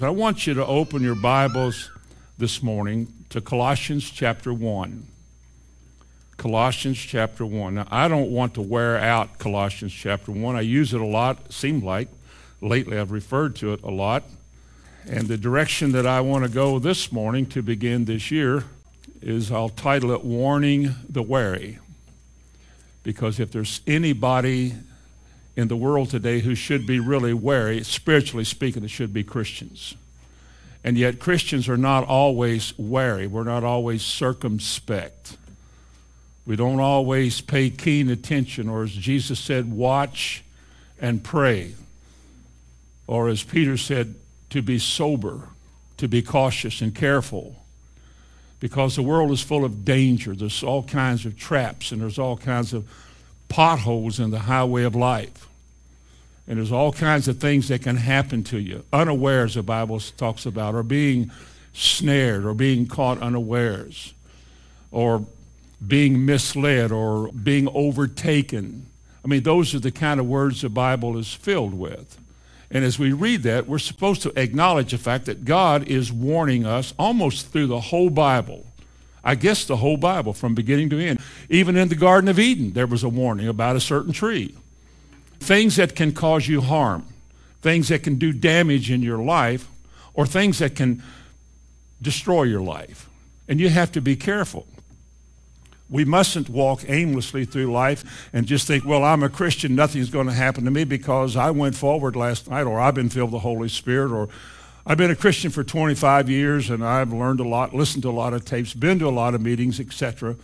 [0.00, 1.90] I want you to open your Bibles
[2.36, 5.06] this morning to Colossians chapter 1.
[6.36, 7.76] Colossians chapter 1.
[7.76, 10.56] Now, I don't want to wear out Colossians chapter 1.
[10.56, 12.08] I use it a lot, seemed like.
[12.60, 14.24] Lately, I've referred to it a lot.
[15.06, 18.64] And the direction that I want to go this morning to begin this year
[19.22, 21.78] is I'll title it Warning the Wary.
[23.04, 24.74] Because if there's anybody
[25.56, 29.94] in the world today who should be really wary, spiritually speaking, it should be Christians.
[30.82, 33.26] And yet, Christians are not always wary.
[33.26, 35.38] We're not always circumspect.
[36.46, 40.44] We don't always pay keen attention, or as Jesus said, watch
[41.00, 41.74] and pray.
[43.06, 44.14] Or as Peter said,
[44.50, 45.48] to be sober,
[45.96, 47.56] to be cautious and careful.
[48.60, 50.34] Because the world is full of danger.
[50.34, 52.88] There's all kinds of traps and there's all kinds of
[53.54, 55.48] potholes in the highway of life.
[56.48, 60.44] And there's all kinds of things that can happen to you, unawares, the Bible talks
[60.44, 61.30] about, or being
[61.72, 64.12] snared, or being caught unawares,
[64.90, 65.24] or
[65.86, 68.86] being misled, or being overtaken.
[69.24, 72.18] I mean, those are the kind of words the Bible is filled with.
[72.72, 76.66] And as we read that, we're supposed to acknowledge the fact that God is warning
[76.66, 78.66] us almost through the whole Bible.
[79.24, 81.20] I guess the whole Bible from beginning to end.
[81.48, 84.54] Even in the Garden of Eden, there was a warning about a certain tree
[85.40, 87.06] things that can cause you harm,
[87.60, 89.68] things that can do damage in your life,
[90.14, 91.02] or things that can
[92.00, 93.08] destroy your life.
[93.46, 94.66] And you have to be careful.
[95.90, 100.26] We mustn't walk aimlessly through life and just think, well, I'm a Christian, nothing's going
[100.28, 103.42] to happen to me because I went forward last night, or I've been filled with
[103.42, 104.30] the Holy Spirit, or
[104.86, 108.12] I've been a Christian for 25 years and I've learned a lot, listened to a
[108.12, 110.36] lot of tapes, been to a lot of meetings, etc.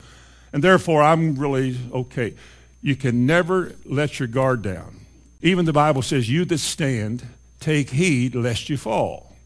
[0.52, 2.34] And therefore, I'm really okay.
[2.80, 5.00] You can never let your guard down.
[5.42, 7.26] Even the Bible says, You that stand,
[7.60, 9.36] take heed lest you fall.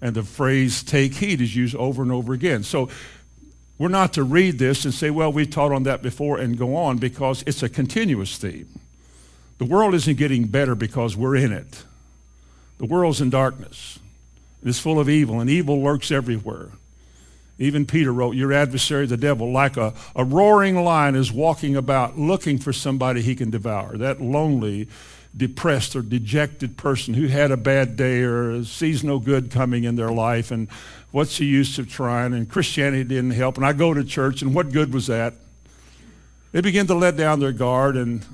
[0.00, 2.62] And the phrase take heed is used over and over again.
[2.62, 2.88] So
[3.76, 6.76] we're not to read this and say, Well, we taught on that before and go
[6.76, 8.68] on because it's a continuous theme.
[9.58, 11.82] The world isn't getting better because we're in it.
[12.78, 13.98] The world's in darkness.
[14.62, 16.70] It's full of evil, and evil lurks everywhere.
[17.58, 22.18] Even Peter wrote, Your adversary, the devil, like a, a roaring lion, is walking about
[22.18, 23.96] looking for somebody he can devour.
[23.96, 24.88] That lonely,
[25.36, 29.96] depressed, or dejected person who had a bad day or sees no good coming in
[29.96, 30.68] their life, and
[31.10, 32.32] what's the use of trying?
[32.32, 33.56] And Christianity didn't help.
[33.56, 35.34] And I go to church, and what good was that?
[36.52, 38.24] They begin to let down their guard, and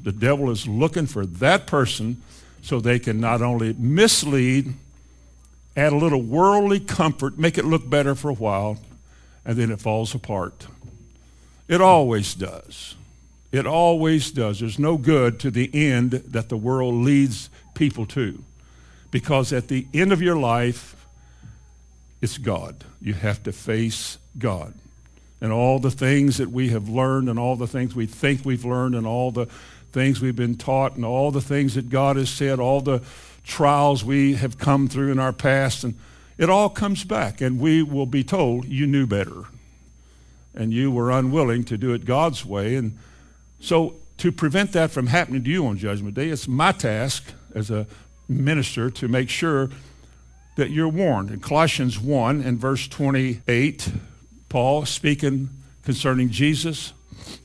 [0.00, 2.22] the devil is looking for that person
[2.60, 4.74] so they can not only mislead,
[5.76, 8.78] add a little worldly comfort, make it look better for a while,
[9.44, 10.66] and then it falls apart.
[11.68, 12.96] It always does.
[13.50, 14.60] It always does.
[14.60, 18.42] There's no good to the end that the world leads people to.
[19.10, 20.96] Because at the end of your life,
[22.22, 22.84] it's God.
[23.00, 24.74] You have to face God.
[25.40, 28.64] And all the things that we have learned, and all the things we think we've
[28.64, 29.46] learned, and all the
[29.92, 33.00] things we've been taught, and all the things that God has said, all the
[33.44, 35.94] trials we have come through in our past, and
[36.38, 39.44] it all comes back, and we will be told, you knew better.
[40.54, 42.76] And you were unwilling to do it God's way.
[42.76, 42.98] And
[43.58, 47.70] so, to prevent that from happening to you on Judgment Day, it's my task as
[47.70, 47.86] a
[48.28, 49.70] minister to make sure
[50.56, 51.30] that you're warned.
[51.30, 53.90] In Colossians 1 and verse 28,
[54.48, 55.48] Paul speaking
[55.82, 56.92] concerning Jesus.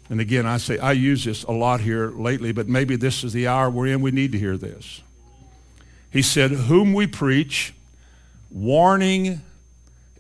[0.10, 3.34] And again, I say I use this a lot here lately, but maybe this is
[3.34, 4.02] the hour we're in.
[4.02, 5.02] We need to hear this.
[6.12, 7.74] He said, Whom we preach,
[8.50, 9.42] warning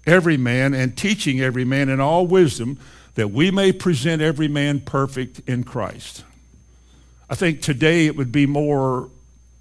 [0.06, 2.80] every man and teaching every man in all wisdom,
[3.16, 6.24] that we may present every man perfect in Christ.
[7.30, 9.10] I think today it would be more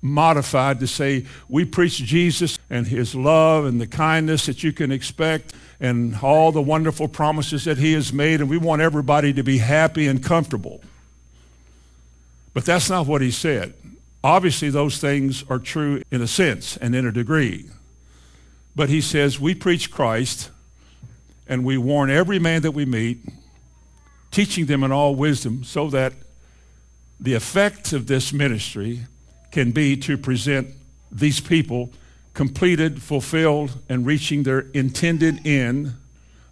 [0.02, 4.92] modified to say we preach Jesus and his love and the kindness that you can
[4.92, 9.42] expect and all the wonderful promises that he has made, and we want everybody to
[9.42, 10.80] be happy and comfortable.
[12.54, 13.74] But that's not what he said.
[14.26, 17.66] Obviously, those things are true in a sense and in a degree.
[18.74, 20.50] But he says, we preach Christ
[21.46, 23.20] and we warn every man that we meet,
[24.32, 26.12] teaching them in all wisdom, so that
[27.20, 29.02] the effect of this ministry
[29.52, 30.70] can be to present
[31.12, 31.92] these people
[32.34, 35.94] completed, fulfilled, and reaching their intended end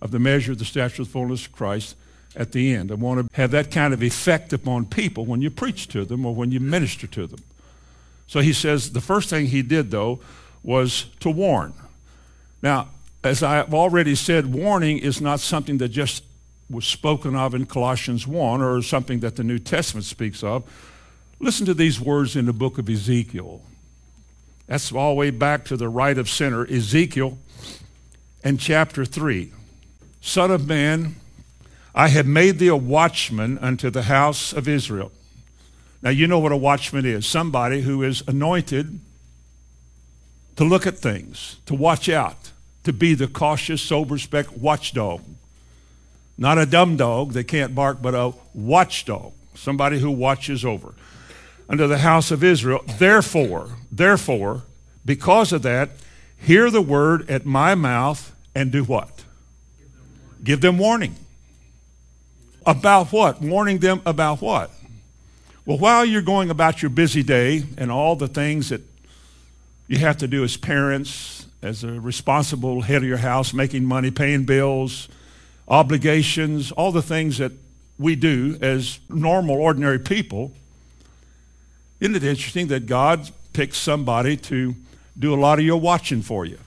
[0.00, 1.96] of the measure of the stature of the fullness of Christ
[2.36, 2.92] at the end.
[2.92, 6.24] I want to have that kind of effect upon people when you preach to them
[6.24, 7.40] or when you minister to them.
[8.26, 10.20] So he says the first thing he did, though,
[10.62, 11.74] was to warn.
[12.62, 12.88] Now,
[13.22, 16.24] as I've already said, warning is not something that just
[16.70, 20.64] was spoken of in Colossians 1 or something that the New Testament speaks of.
[21.38, 23.62] Listen to these words in the book of Ezekiel.
[24.66, 27.38] That's all the way back to the right of center, Ezekiel
[28.42, 29.50] and chapter 3.
[30.20, 31.16] Son of man,
[31.94, 35.12] I have made thee a watchman unto the house of Israel.
[36.04, 39.00] Now, you know what a watchman is somebody who is anointed
[40.56, 42.52] to look at things, to watch out,
[42.84, 45.22] to be the cautious, sober spec watchdog.
[46.36, 50.92] Not a dumb dog that can't bark, but a watchdog, somebody who watches over.
[51.70, 52.84] Under the house of Israel.
[52.98, 54.64] Therefore, therefore,
[55.06, 55.88] because of that,
[56.36, 59.24] hear the word at my mouth and do what?
[60.42, 61.16] Give them warning.
[62.66, 63.40] About what?
[63.40, 64.70] Warning them about what?
[65.66, 68.82] Well, while you're going about your busy day and all the things that
[69.88, 74.10] you have to do as parents, as a responsible head of your house, making money,
[74.10, 75.08] paying bills,
[75.66, 77.52] obligations, all the things that
[77.98, 80.52] we do as normal, ordinary people,
[81.98, 84.74] isn't it interesting that God picks somebody to
[85.18, 86.58] do a lot of your watching for you?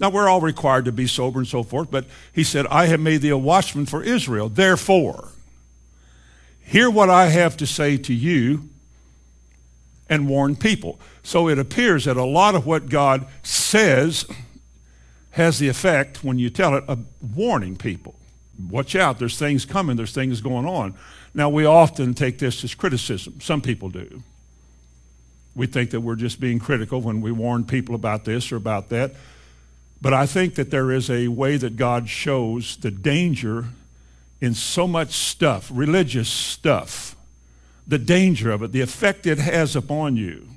[0.00, 2.98] Now, we're all required to be sober and so forth, but he said, I have
[2.98, 4.48] made thee a watchman for Israel.
[4.48, 5.28] Therefore,
[6.64, 8.68] hear what I have to say to you
[10.08, 11.00] and warn people.
[11.22, 14.26] So it appears that a lot of what God says
[15.30, 18.14] has the effect, when you tell it, of warning people.
[18.68, 20.94] Watch out, there's things coming, there's things going on.
[21.34, 23.40] Now, we often take this as criticism.
[23.40, 24.22] Some people do.
[25.54, 28.90] We think that we're just being critical when we warn people about this or about
[28.90, 29.14] that.
[30.02, 33.66] But I think that there is a way that God shows the danger
[34.42, 37.14] in so much stuff, religious stuff,
[37.86, 40.48] the danger of it, the effect it has upon you,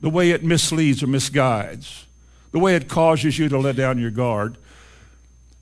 [0.00, 2.04] the way it misleads or misguides,
[2.50, 4.56] the way it causes you to let down your guard,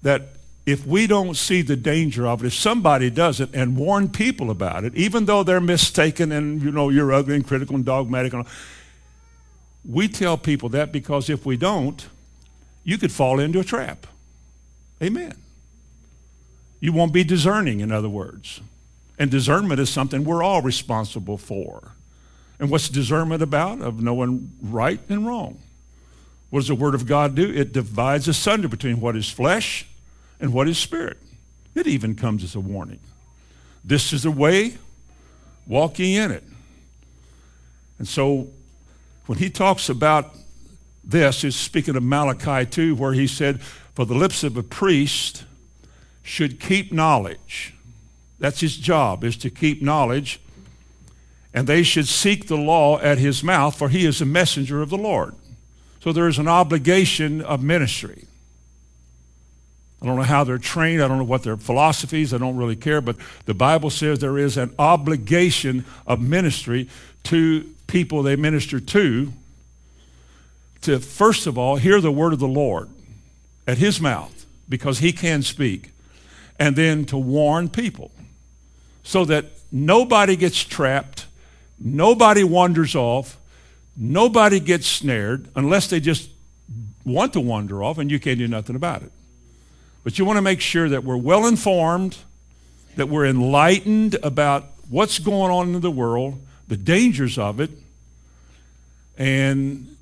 [0.00, 0.22] that
[0.64, 4.50] if we don't see the danger of it, if somebody does it and warn people
[4.50, 8.32] about it, even though they're mistaken and you know you're ugly and critical and dogmatic,
[8.32, 8.52] and all,
[9.84, 12.08] we tell people that because if we don't,
[12.84, 14.06] you could fall into a trap.
[15.02, 15.43] Amen.
[16.84, 18.60] You won't be discerning, in other words.
[19.18, 21.92] And discernment is something we're all responsible for.
[22.60, 23.80] And what's discernment about?
[23.80, 25.62] Of knowing right and wrong.
[26.50, 27.50] What does the Word of God do?
[27.50, 29.86] It divides asunder between what is flesh
[30.38, 31.16] and what is spirit.
[31.74, 33.00] It even comes as a warning.
[33.82, 34.76] This is the way,
[35.66, 36.44] walking in it.
[37.98, 38.48] And so
[39.24, 40.36] when he talks about
[41.02, 45.44] this, he's speaking of Malachi 2, where he said, For the lips of a priest
[46.24, 47.74] should keep knowledge.
[48.40, 50.40] That's his job, is to keep knowledge.
[51.52, 54.90] And they should seek the law at his mouth, for he is a messenger of
[54.90, 55.36] the Lord.
[56.00, 58.26] So there is an obligation of ministry.
[60.02, 61.00] I don't know how they're trained.
[61.00, 62.34] I don't know what their philosophies.
[62.34, 63.00] I don't really care.
[63.00, 63.16] But
[63.46, 66.88] the Bible says there is an obligation of ministry
[67.24, 69.32] to people they minister to
[70.84, 72.90] to, first of all, hear the word of the Lord
[73.66, 75.92] at his mouth because he can speak,
[76.58, 78.10] and then to warn people
[79.02, 81.26] so that nobody gets trapped,
[81.78, 83.38] nobody wanders off,
[83.96, 86.30] nobody gets snared unless they just
[87.04, 89.12] want to wander off and you can't do nothing about it.
[90.02, 92.18] But you want to make sure that we're well informed,
[92.96, 97.70] that we're enlightened about what's going on in the world, the dangers of it,
[99.16, 99.96] and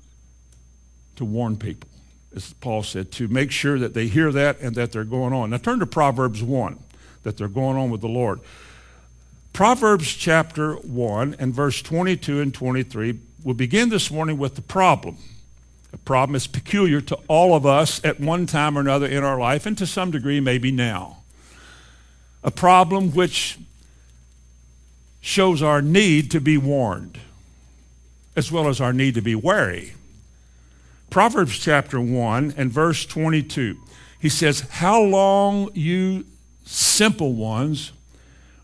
[1.15, 1.89] to warn people,
[2.35, 5.51] as Paul said, to make sure that they hear that and that they're going on.
[5.51, 6.79] Now turn to Proverbs 1,
[7.23, 8.39] that they're going on with the Lord.
[9.53, 15.17] Proverbs chapter 1 and verse 22 and 23 will begin this morning with the problem.
[15.93, 19.39] A problem is peculiar to all of us at one time or another in our
[19.39, 21.17] life, and to some degree, maybe now.
[22.43, 23.59] A problem which
[25.21, 27.19] shows our need to be warned,
[28.35, 29.93] as well as our need to be wary.
[31.13, 33.77] Proverbs chapter 1 and verse 22,
[34.19, 36.25] he says, How long, you
[36.65, 37.91] simple ones,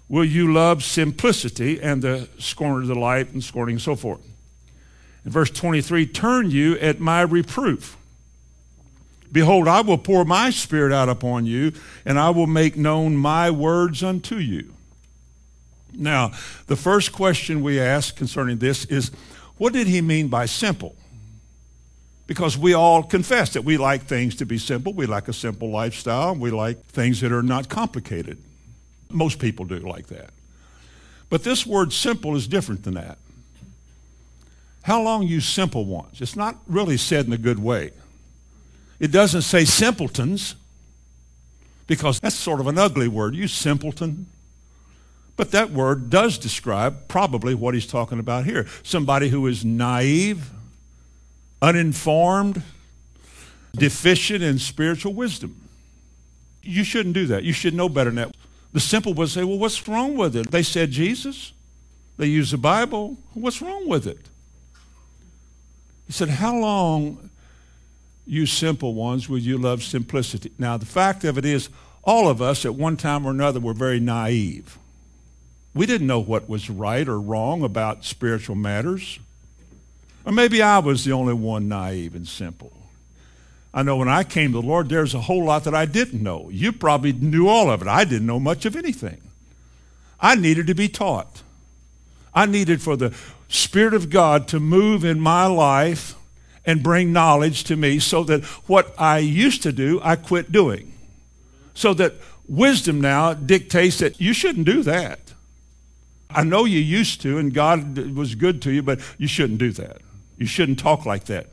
[0.07, 4.21] will you love simplicity and the scorn of delight and scorning and so forth?
[5.23, 7.95] In verse 23, turn you at my reproof.
[9.31, 13.51] Behold, I will pour my spirit out upon you, and I will make known my
[13.51, 14.73] words unto you.
[15.93, 16.31] Now,
[16.65, 19.11] the first question we ask concerning this is
[19.59, 20.95] what did he mean by simple?
[22.29, 24.93] Because we all confess that we like things to be simple.
[24.93, 26.35] We like a simple lifestyle.
[26.35, 28.37] We like things that are not complicated.
[29.09, 30.29] Most people do like that.
[31.31, 33.17] But this word simple is different than that.
[34.83, 36.21] How long, you simple ones?
[36.21, 37.93] It's not really said in a good way.
[38.99, 40.53] It doesn't say simpletons,
[41.87, 43.33] because that's sort of an ugly word.
[43.33, 44.27] You simpleton.
[45.35, 50.51] But that word does describe probably what he's talking about here somebody who is naive,
[51.61, 52.61] uninformed,
[53.75, 55.67] deficient in spiritual wisdom.
[56.61, 57.43] You shouldn't do that.
[57.43, 58.35] You should know better than that.
[58.73, 60.51] The simple would say, well, what's wrong with it?
[60.51, 61.53] They said Jesus.
[62.17, 63.17] They use the Bible.
[63.33, 64.19] What's wrong with it?
[66.05, 67.29] He said, how long,
[68.25, 70.51] you simple ones, will you love simplicity?
[70.57, 71.69] Now, the fact of it is,
[72.03, 74.77] all of us at one time or another were very naive.
[75.73, 79.19] We didn't know what was right or wrong about spiritual matters.
[80.25, 82.73] Or maybe I was the only one naive and simple.
[83.73, 86.23] I know when I came to the Lord, there's a whole lot that I didn't
[86.23, 86.49] know.
[86.51, 87.87] You probably knew all of it.
[87.87, 89.21] I didn't know much of anything.
[90.19, 91.43] I needed to be taught.
[92.33, 93.15] I needed for the
[93.47, 96.15] Spirit of God to move in my life
[96.65, 100.93] and bring knowledge to me so that what I used to do, I quit doing.
[101.73, 102.15] So that
[102.47, 105.19] wisdom now dictates that you shouldn't do that.
[106.29, 109.71] I know you used to, and God was good to you, but you shouldn't do
[109.73, 110.01] that.
[110.39, 111.47] You shouldn't talk like that.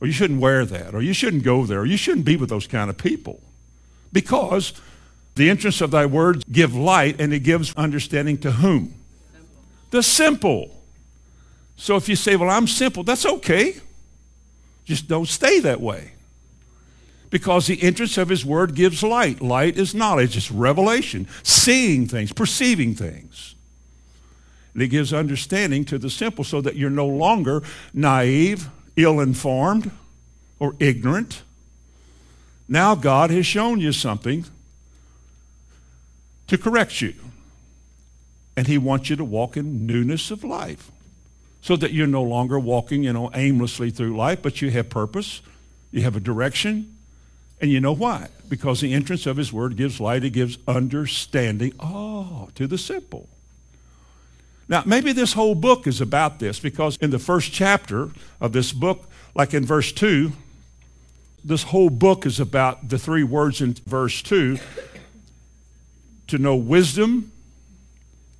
[0.00, 0.94] Or you shouldn't wear that.
[0.94, 1.80] Or you shouldn't go there.
[1.80, 3.40] Or you shouldn't be with those kind of people.
[4.12, 4.74] Because
[5.36, 8.94] the entrance of thy words give light and it gives understanding to whom?
[9.32, 9.62] Simple.
[9.90, 10.82] The simple.
[11.76, 13.76] So if you say, well, I'm simple, that's okay.
[14.84, 16.12] Just don't stay that way.
[17.30, 19.40] Because the entrance of his word gives light.
[19.40, 23.54] Light is knowledge, it's revelation, seeing things, perceiving things.
[24.74, 27.62] And it gives understanding to the simple so that you're no longer
[27.92, 29.90] naive, ill informed,
[30.58, 31.42] or ignorant.
[32.68, 34.44] Now God has shown you something
[36.46, 37.14] to correct you.
[38.56, 40.90] And he wants you to walk in newness of life
[41.62, 45.40] so that you're no longer walking, you know, aimlessly through life, but you have purpose,
[45.90, 46.96] you have a direction,
[47.60, 48.28] and you know why?
[48.48, 53.28] Because the entrance of his word gives light, it gives understanding, oh, to the simple.
[54.70, 58.10] Now, maybe this whole book is about this because in the first chapter
[58.40, 60.30] of this book, like in verse 2,
[61.44, 64.58] this whole book is about the three words in verse 2
[66.28, 67.32] to know wisdom,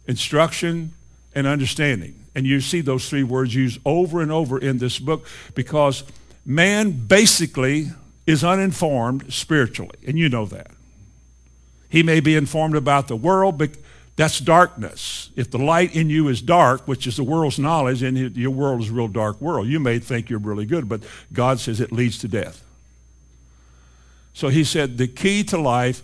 [0.07, 0.93] instruction,
[1.35, 2.15] and understanding.
[2.37, 6.05] And you see those three words used over and over in this book because
[6.47, 7.91] man basically
[8.25, 10.71] is uninformed spiritually, and you know that.
[11.89, 13.71] He may be informed about the world, but
[14.21, 15.31] that's darkness.
[15.35, 18.83] If the light in you is dark, which is the world's knowledge, and your world
[18.83, 21.91] is a real dark world, you may think you're really good, but God says it
[21.91, 22.63] leads to death.
[24.35, 26.03] So he said the key to life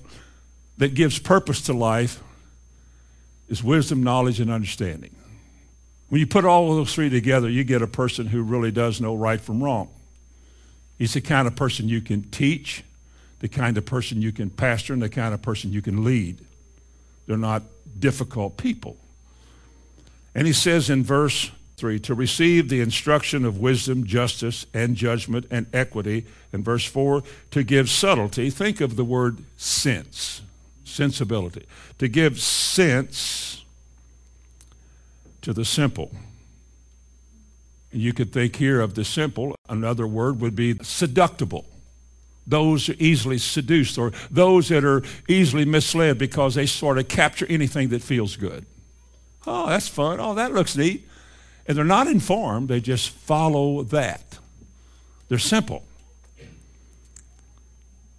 [0.79, 2.23] that gives purpose to life
[3.51, 5.15] is wisdom, knowledge, and understanding.
[6.09, 8.99] When you put all of those three together, you get a person who really does
[8.99, 9.91] know right from wrong.
[10.97, 12.83] He's the kind of person you can teach,
[13.41, 16.43] the kind of person you can pastor, and the kind of person you can lead.
[17.27, 17.63] They're not
[17.99, 18.97] difficult people.
[20.35, 25.47] And he says in verse 3 to receive the instruction of wisdom, justice, and judgment
[25.51, 26.27] and equity.
[26.53, 28.51] And verse 4 to give subtlety.
[28.51, 30.43] Think of the word sense,
[30.85, 31.67] sensibility.
[31.99, 33.65] To give sense
[35.43, 36.11] to the simple.
[37.93, 39.55] You could think here of the simple.
[39.69, 41.65] Another word would be seductible.
[42.47, 47.47] Those are easily seduced or those that are easily misled because they sort of capture
[47.49, 48.65] anything that feels good.
[49.47, 50.21] Oh, that's fun.
[50.21, 51.09] Oh, that looks neat.
[51.67, 54.39] And they're not informed, they just follow that.
[55.29, 55.83] They're simple.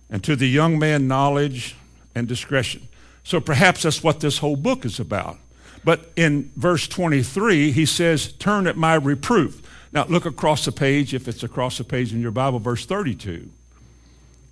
[0.09, 1.75] And to the young man, knowledge
[2.13, 2.87] and discretion.
[3.23, 5.37] So perhaps that's what this whole book is about.
[5.83, 9.61] But in verse 23, he says, Turn at my reproof.
[9.93, 13.49] Now look across the page, if it's across the page in your Bible, verse 32.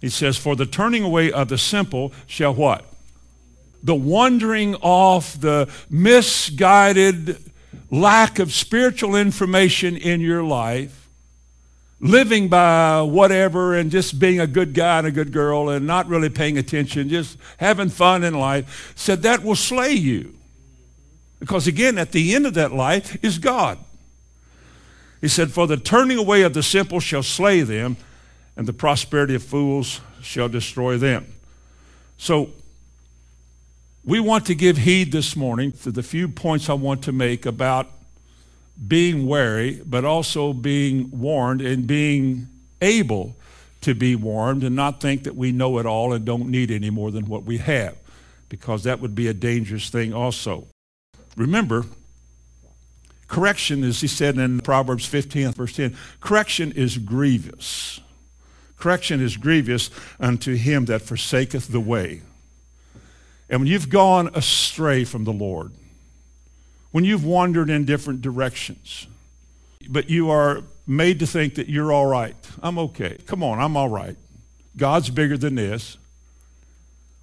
[0.06, 2.86] He says, For the turning away of the simple shall what?
[3.82, 7.44] The wandering off, the misguided
[7.90, 11.10] lack of spiritual information in your life,
[12.00, 16.06] living by whatever and just being a good guy and a good girl and not
[16.08, 20.36] really paying attention, just having fun in life, said that will slay you.
[21.40, 23.80] Because again, at the end of that life is God.
[25.20, 27.98] He said, For the turning away of the simple shall slay them,
[28.58, 31.26] and the prosperity of fools shall destroy them.
[32.18, 32.50] So,
[34.06, 37.46] we want to give heed this morning to the few points I want to make
[37.46, 37.90] about
[38.88, 42.48] being wary, but also being warned and being
[42.82, 43.36] able
[43.82, 46.90] to be warned and not think that we know it all and don't need any
[46.90, 47.98] more than what we have,
[48.50, 50.68] because that would be a dangerous thing also.
[51.36, 51.86] Remember,
[53.28, 58.02] correction, as he said in Proverbs 15, verse 10, correction is grievous.
[58.78, 59.90] Correction is grievous
[60.20, 62.22] unto him that forsaketh the way.
[63.50, 65.72] And when you've gone astray from the Lord,
[66.92, 69.08] when you've wandered in different directions,
[69.88, 72.36] but you are made to think that you're all right.
[72.62, 73.18] I'm okay.
[73.26, 74.16] Come on, I'm all right.
[74.78, 75.98] God's bigger than this,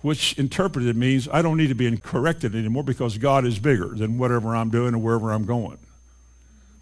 [0.00, 4.18] which interpreted means I don't need to be corrected anymore because God is bigger than
[4.18, 5.78] whatever I'm doing or wherever I'm going.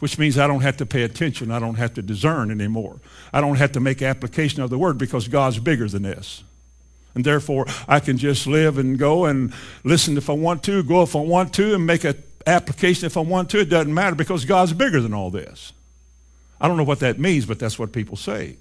[0.01, 1.51] Which means I don't have to pay attention.
[1.51, 3.01] I don't have to discern anymore.
[3.33, 6.43] I don't have to make application of the word because God's bigger than this.
[7.15, 9.53] And therefore, I can just live and go and
[9.85, 13.17] listen if I want to, go if I want to, and make an application if
[13.17, 13.61] I want to.
[13.61, 15.73] It doesn't matter because God's bigger than all this.
[16.61, 18.57] I don't know what that means, but that's what people say.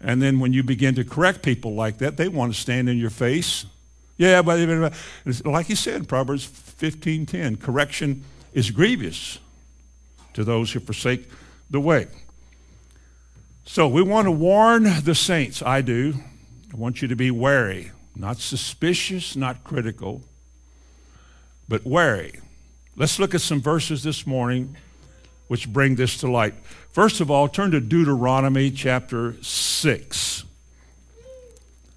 [0.00, 2.98] And then when you begin to correct people like that, they want to stand in
[2.98, 3.66] your face.
[4.16, 4.92] Yeah, but
[5.44, 9.38] like he said, Proverbs 15:10, correction is grievous
[10.34, 11.28] to those who forsake
[11.70, 12.06] the way.
[13.64, 15.62] So we want to warn the saints.
[15.62, 16.14] I do.
[16.72, 20.22] I want you to be wary, not suspicious, not critical,
[21.68, 22.40] but wary.
[22.96, 24.76] Let's look at some verses this morning
[25.48, 26.54] which bring this to light.
[26.92, 30.44] First of all, turn to Deuteronomy chapter 6.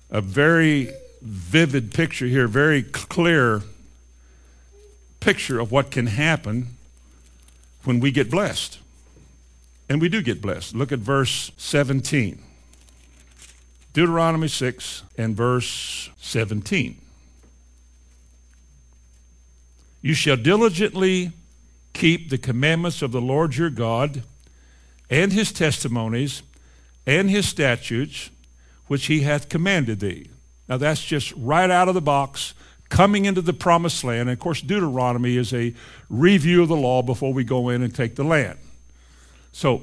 [0.09, 0.89] A very
[1.21, 3.61] vivid picture here, very clear
[5.19, 6.77] picture of what can happen
[7.83, 8.79] when we get blessed.
[9.89, 10.75] And we do get blessed.
[10.75, 12.41] Look at verse 17.
[13.93, 16.99] Deuteronomy 6 and verse 17.
[20.01, 21.31] You shall diligently
[21.93, 24.23] keep the commandments of the Lord your God
[25.09, 26.41] and his testimonies
[27.05, 28.31] and his statutes
[28.87, 30.27] which he hath commanded thee.
[30.67, 32.53] Now that's just right out of the box,
[32.93, 34.21] coming into the promised land.
[34.21, 35.73] And of course, Deuteronomy is a
[36.09, 38.59] review of the law before we go in and take the land.
[39.51, 39.81] So,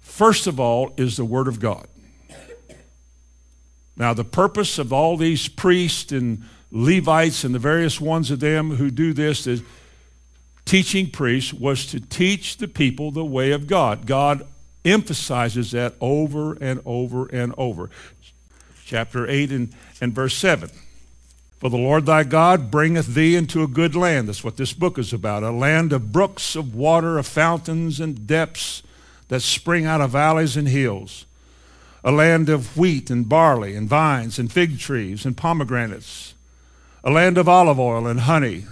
[0.00, 1.88] first of all, is the Word of God.
[3.96, 8.76] Now, the purpose of all these priests and Levites and the various ones of them
[8.76, 9.60] who do this is
[10.64, 14.06] teaching priests was to teach the people the way of God.
[14.06, 14.46] God
[14.84, 17.90] emphasizes that over and over and over.
[18.84, 20.70] Chapter 8 and, and verse 7.
[21.60, 24.28] For the Lord thy God bringeth thee into a good land.
[24.28, 25.42] That's what this book is about.
[25.42, 28.82] A land of brooks of water, of fountains and depths
[29.28, 31.26] that spring out of valleys and hills.
[32.02, 36.34] A land of wheat and barley and vines and fig trees and pomegranates.
[37.04, 38.64] A land of olive oil and honey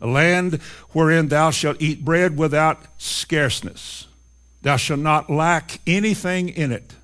[0.00, 0.54] a land
[0.92, 4.06] wherein thou shalt eat bread without scarceness.
[4.62, 6.94] Thou shalt not lack anything in it.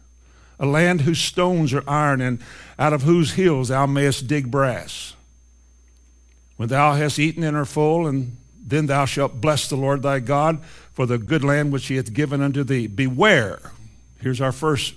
[0.59, 2.41] A land whose stones are iron, and
[2.79, 5.15] out of whose hills thou mayest dig brass.
[6.57, 10.21] When thou hast eaten and are full, and then thou shalt bless the Lord thy
[10.21, 10.63] God
[10.93, 12.87] for the good land which he hath given unto thee.
[12.87, 13.73] Beware.
[14.21, 14.95] Here's our first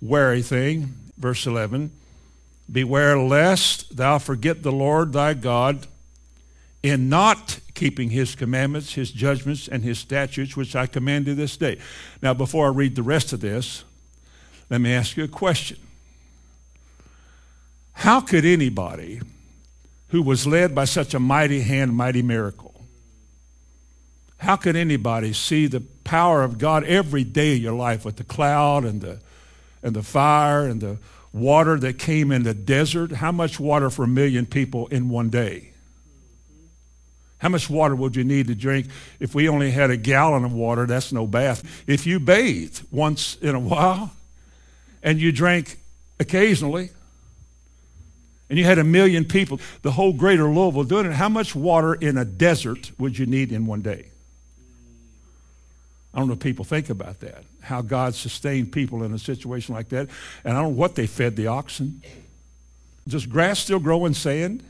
[0.00, 1.90] wary thing, verse 11.
[2.70, 5.86] Beware lest thou forget the Lord thy God
[6.82, 11.56] in not keeping his commandments, his judgments, and his statutes, which I command you this
[11.56, 11.78] day.
[12.22, 13.84] Now, before I read the rest of this,
[14.70, 15.78] let me ask you a question.
[17.92, 19.20] How could anybody
[20.08, 22.84] who was led by such a mighty hand, mighty miracle,
[24.38, 28.24] how could anybody see the power of God every day of your life with the
[28.24, 29.20] cloud and the,
[29.82, 30.96] and the fire and the
[31.32, 33.12] water that came in the desert?
[33.12, 35.72] How much water for a million people in one day?
[37.38, 38.86] How much water would you need to drink?
[39.18, 41.84] If we only had a gallon of water, that's no bath.
[41.86, 44.12] If you bathed once in a while
[45.02, 45.78] and you drank
[46.18, 46.90] occasionally,
[48.48, 51.94] and you had a million people, the whole greater Louisville doing it, how much water
[51.94, 54.06] in a desert would you need in one day?
[56.12, 59.74] I don't know if people think about that, how God sustained people in a situation
[59.74, 60.08] like that.
[60.44, 62.02] And I don't know what they fed the oxen.
[63.06, 64.64] Does grass still grow in sand?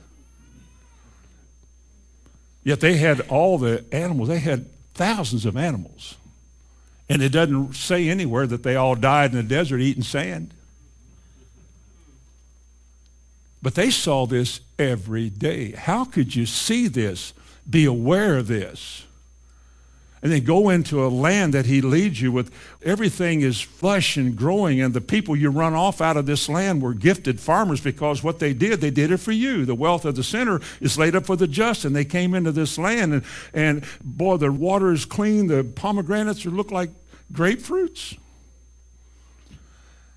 [2.62, 6.16] Yet they had all the animals, they had thousands of animals.
[7.10, 10.54] And it doesn't say anywhere that they all died in the desert eating sand.
[13.60, 15.72] But they saw this every day.
[15.72, 17.34] How could you see this,
[17.68, 19.06] be aware of this?
[20.22, 22.52] and then go into a land that he leads you with.
[22.82, 26.82] Everything is flesh and growing, and the people you run off out of this land
[26.82, 29.64] were gifted farmers because what they did, they did it for you.
[29.64, 32.52] The wealth of the sinner is laid up for the just, and they came into
[32.52, 35.46] this land, and, and boy, the water is clean.
[35.46, 36.90] The pomegranates look like
[37.32, 38.16] grapefruits.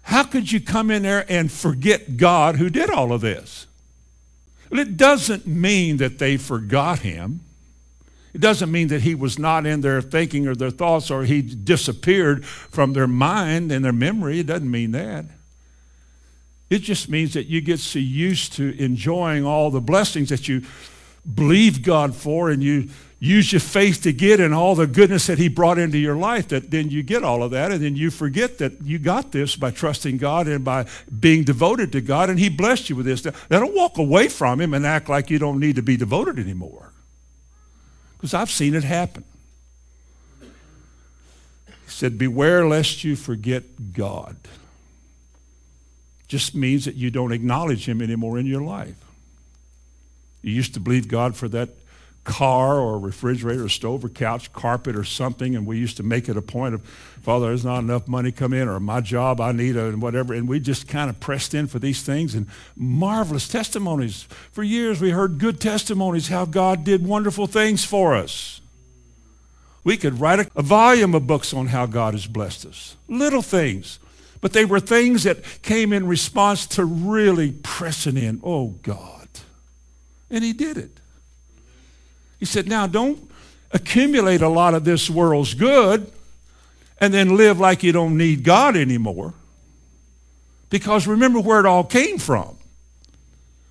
[0.04, 3.68] How could you come in there and forget God who did all of this?
[4.70, 7.42] Well, it doesn't mean that they forgot him.
[8.34, 11.42] It doesn't mean that he was not in their thinking or their thoughts or he
[11.42, 14.40] disappeared from their mind and their memory.
[14.40, 15.26] It doesn't mean that.
[16.70, 20.64] It just means that you get so used to enjoying all the blessings that you
[21.32, 25.38] believed God for and you use your faith to get and all the goodness that
[25.38, 28.12] he brought into your life that then you get all of that and then you
[28.12, 30.86] forget that you got this by trusting God and by
[31.22, 33.24] being devoted to God and he blessed you with this.
[33.24, 36.38] Now don't walk away from him and act like you don't need to be devoted
[36.38, 36.92] anymore.
[38.18, 39.24] Because I've seen it happen.
[40.42, 40.52] He
[41.88, 44.36] said, beware lest you forget God.
[46.28, 48.96] Just means that you don't acknowledge him anymore in your life.
[50.44, 51.70] You used to believe God for that
[52.24, 56.30] car or refrigerator or stove or couch, carpet or something, and we used to make
[56.30, 56.84] it a point of,
[57.22, 60.34] Father, there's not enough money come in, or my job, I need a, and whatever.
[60.34, 64.24] And we just kind of pressed in for these things and marvelous testimonies.
[64.52, 68.62] For years we heard good testimonies how God did wonderful things for us.
[69.84, 72.96] We could write a, a volume of books on how God has blessed us.
[73.10, 74.00] Little things.
[74.40, 78.40] But they were things that came in response to really pressing in.
[78.44, 79.23] Oh, God.
[80.34, 81.00] And he did it.
[82.40, 83.30] He said, now don't
[83.72, 86.12] accumulate a lot of this world's good
[86.98, 89.36] and then live like you don't need God anymore.
[90.72, 92.58] Because remember where it all came from.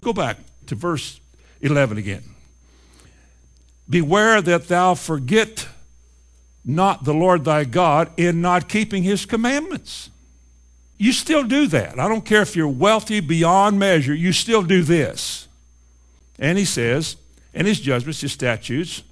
[0.03, 1.21] Go back to verse
[1.61, 2.23] 11 again.
[3.91, 5.67] Beware that thou forget
[6.65, 10.11] not the Lord thy God in not keeping his commandments.
[10.97, 11.99] You still do that.
[11.99, 15.49] I don't care if you're wealthy beyond measure, you still do this.
[16.43, 17.17] And he says,
[17.55, 19.05] and his judgments, his statutes.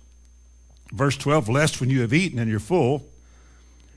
[0.93, 3.07] Verse 12, lest when you have eaten and you're full,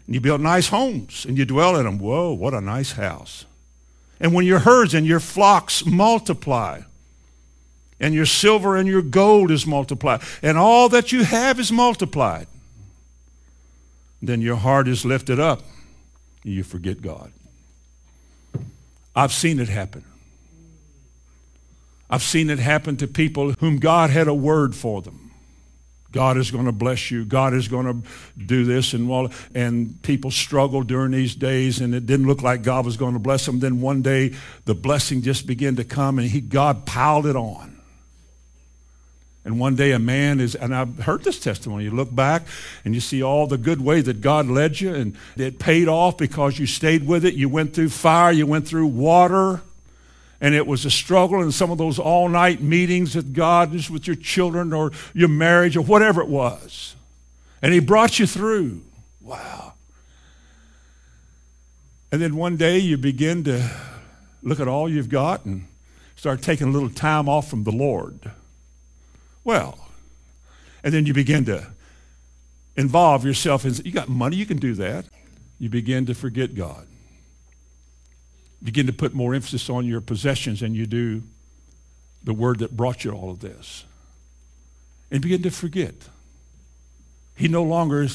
[0.05, 1.97] and you build nice homes and you dwell in them.
[1.97, 3.45] Whoa, what a nice house.
[4.19, 6.81] And when your herds and your flocks multiply,
[7.99, 12.45] and your silver and your gold is multiplied, and all that you have is multiplied,
[14.21, 15.63] then your heart is lifted up
[16.43, 17.31] and you forget God.
[19.15, 20.03] I've seen it happen.
[22.13, 25.31] I've seen it happen to people whom God had a word for them.
[26.11, 27.25] God is going to bless you.
[27.25, 28.93] God is going to do this.
[28.93, 32.97] And, well, and people struggled during these days, and it didn't look like God was
[32.97, 33.61] going to bless them.
[33.61, 37.81] Then one day, the blessing just began to come, and he, God piled it on.
[39.43, 41.85] And one day, a man is, and I've heard this testimony.
[41.85, 42.43] You look back
[42.85, 46.19] and you see all the good way that God led you, and it paid off
[46.19, 47.33] because you stayed with it.
[47.33, 49.63] You went through fire, you went through water
[50.43, 53.89] and it was a struggle and some of those all night meetings with God, just
[53.89, 56.97] with your children or your marriage or whatever it was.
[57.61, 58.81] And He brought you through.
[59.21, 59.73] Wow.
[62.11, 63.71] And then one day you begin to
[64.41, 65.65] look at all you've got and
[66.17, 68.29] start taking a little time off from the Lord.
[69.45, 69.79] Well,
[70.83, 71.67] and then you begin to
[72.75, 75.05] involve yourself in, you got money, you can do that.
[75.57, 76.85] You begin to forget God
[78.63, 81.23] begin to put more emphasis on your possessions than you do
[82.23, 83.83] the word that brought you all of this.
[85.11, 85.93] And begin to forget.
[87.35, 88.07] He no longer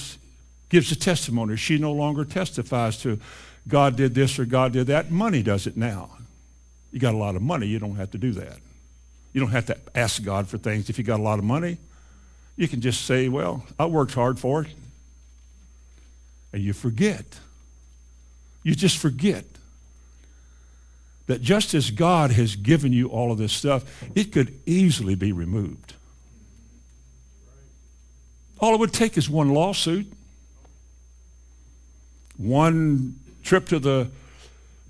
[0.68, 1.56] gives a testimony.
[1.56, 3.20] She no longer testifies to
[3.66, 5.10] God did this or God did that.
[5.10, 6.10] Money does it now.
[6.90, 8.58] You got a lot of money, you don't have to do that.
[9.34, 10.88] You don't have to ask God for things.
[10.88, 11.76] If you got a lot of money,
[12.56, 14.68] you can just say, well, I worked hard for it.
[16.52, 17.38] And you forget.
[18.62, 19.44] You just forget
[21.28, 25.30] that just as God has given you all of this stuff, it could easily be
[25.30, 25.94] removed.
[28.58, 30.10] All it would take is one lawsuit,
[32.38, 34.10] one trip to the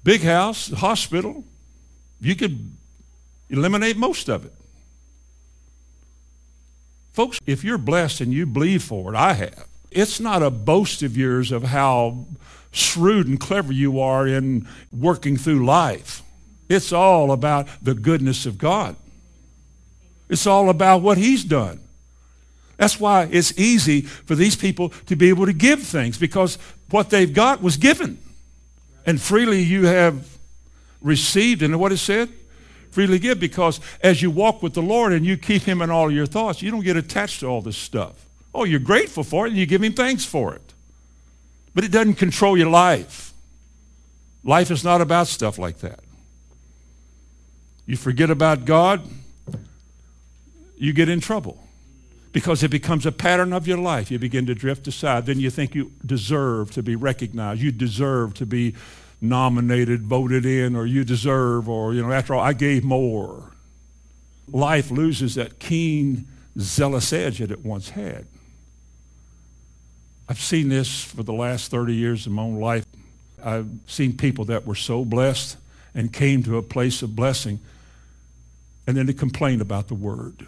[0.05, 1.45] big house, the hospital.
[2.21, 2.71] You could
[3.51, 4.55] eliminate most of it.
[7.13, 9.67] Folks, if you're blessed and you believe for it, I have.
[9.91, 12.27] It's not a boast of yours of how
[12.71, 16.23] shrewd and clever you are in working through life.
[16.69, 18.97] It's all about the goodness of God.
[20.29, 21.81] It's all about what He's done.
[22.77, 26.59] That's why it's easy for these people to be able to give things because
[26.91, 28.19] what they've got was given.
[29.05, 30.39] And freely you have
[31.01, 31.63] received.
[31.63, 32.29] And what it said?
[32.91, 36.11] Freely give because as you walk with the Lord and you keep Him in all
[36.11, 38.27] your thoughts, you don't get attached to all this stuff.
[38.55, 40.75] Oh, you're grateful for it and you give Him thanks for it.
[41.75, 43.33] But it doesn't control your life.
[44.45, 46.01] Life is not about stuff like that.
[47.89, 49.01] You forget about God,
[50.77, 51.59] you get in trouble
[52.33, 54.11] because it becomes a pattern of your life.
[54.11, 55.25] You begin to drift aside.
[55.25, 57.63] Then you think you deserve to be recognized.
[57.63, 58.75] You deserve to be
[59.23, 63.53] nominated, voted in, or you deserve, or, you know, after all, I gave more.
[64.53, 66.27] Life loses that keen,
[66.61, 68.27] zealous edge that it once had.
[70.29, 72.85] I've seen this for the last 30 years of my own life.
[73.43, 75.57] I've seen people that were so blessed
[75.95, 77.61] and came to a place of blessing
[78.89, 80.47] and then to complain about the word.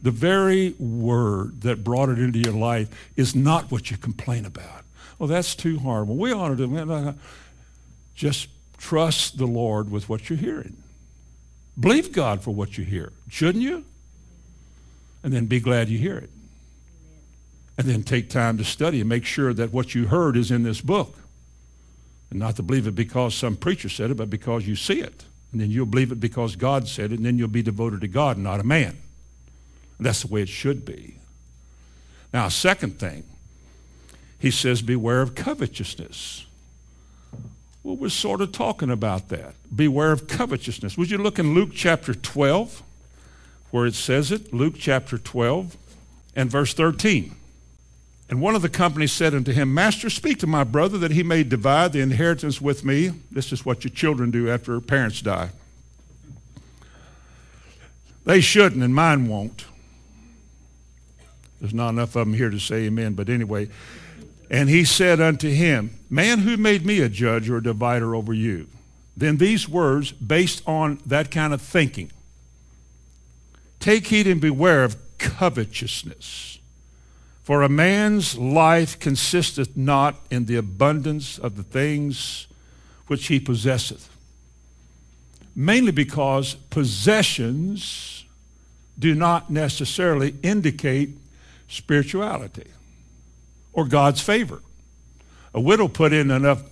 [0.00, 4.84] the very word that brought it into your life is not what you complain about.
[5.18, 6.06] Well, that's too hard.
[6.06, 7.14] Well, we ought to do
[8.14, 10.76] just trust the Lord with what you're hearing.
[11.80, 13.84] Believe God for what you hear, shouldn't you?
[15.22, 16.30] And then be glad you hear it.
[17.78, 20.62] And then take time to study and make sure that what you heard is in
[20.62, 21.16] this book.
[22.30, 25.24] And not to believe it because some preacher said it, but because you see it.
[25.54, 28.08] And then you'll believe it because God said it, and then you'll be devoted to
[28.08, 28.98] God, not a man.
[30.00, 31.14] That's the way it should be.
[32.32, 33.22] Now, second thing,
[34.36, 36.46] he says, beware of covetousness.
[37.84, 39.54] Well, we're sort of talking about that.
[39.72, 40.98] Beware of covetousness.
[40.98, 42.82] Would you look in Luke chapter 12,
[43.70, 44.52] where it says it?
[44.52, 45.76] Luke chapter 12
[46.34, 47.36] and verse 13.
[48.28, 51.22] And one of the company said unto him, Master, speak to my brother that he
[51.22, 53.12] may divide the inheritance with me.
[53.30, 55.50] This is what your children do after parents die.
[58.24, 59.66] They shouldn't, and mine won't.
[61.60, 63.68] There's not enough of them here to say amen, but anyway.
[64.50, 68.32] And he said unto him, Man, who made me a judge or a divider over
[68.32, 68.68] you?
[69.16, 72.10] Then these words, based on that kind of thinking,
[73.80, 76.58] take heed and beware of covetousness.
[77.44, 82.46] For a man's life consisteth not in the abundance of the things
[83.06, 84.08] which he possesseth.
[85.54, 88.24] Mainly because possessions
[88.98, 91.10] do not necessarily indicate
[91.68, 92.70] spirituality
[93.74, 94.62] or God's favor.
[95.52, 96.62] A widow put in enough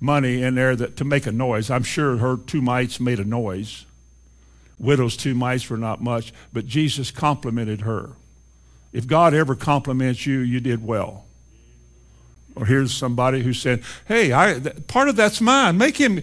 [0.00, 1.70] money in there that, to make a noise.
[1.70, 3.86] I'm sure her two mites made a noise.
[4.80, 8.10] Widow's two mites were not much, but Jesus complimented her.
[8.98, 11.24] If God ever compliments you, you did well.
[12.56, 14.58] Or here's somebody who said, "Hey, I,
[14.88, 15.78] part of that's mine.
[15.78, 16.20] Make him,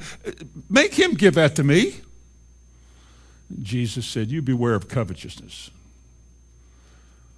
[0.70, 2.02] make him give that to me."
[3.62, 5.72] Jesus said, "You beware of covetousness."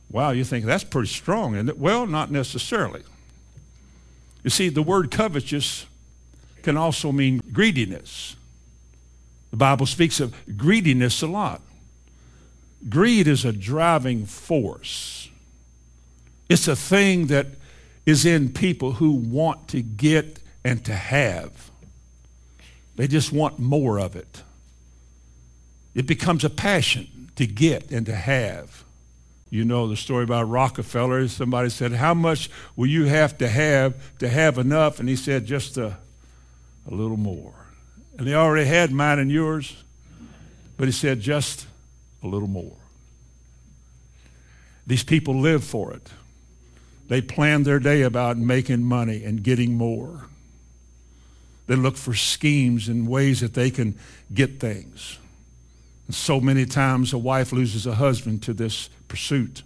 [0.10, 1.78] Wow, you think that's pretty strong, isn't it?
[1.78, 3.04] Well, not necessarily.
[4.43, 5.86] You see, the word covetous
[6.63, 8.38] can also mean greediness.
[9.52, 11.62] The Bible speaks of greediness a lot.
[12.89, 15.27] Greed is a driving force.
[16.50, 17.48] It's a thing that
[18.06, 21.72] is in people who want to get and to have.
[22.96, 24.44] They just want more of it.
[25.94, 28.84] It becomes a passion to get and to have.
[29.50, 31.28] You know the story about Rockefeller.
[31.28, 35.00] Somebody said, How much will you have to have to have enough?
[35.00, 35.98] And he said, Just a,
[36.90, 37.54] a little more.
[38.18, 39.84] And they already had mine and yours,
[40.76, 41.66] but he said, Just
[42.24, 42.76] a little more.
[44.86, 46.10] These people live for it.
[47.08, 50.26] They plan their day about making money and getting more.
[51.67, 53.98] They look for schemes and ways that they can
[54.34, 55.20] get things.
[56.08, 59.63] And so many times a wife loses a husband to this pursuit.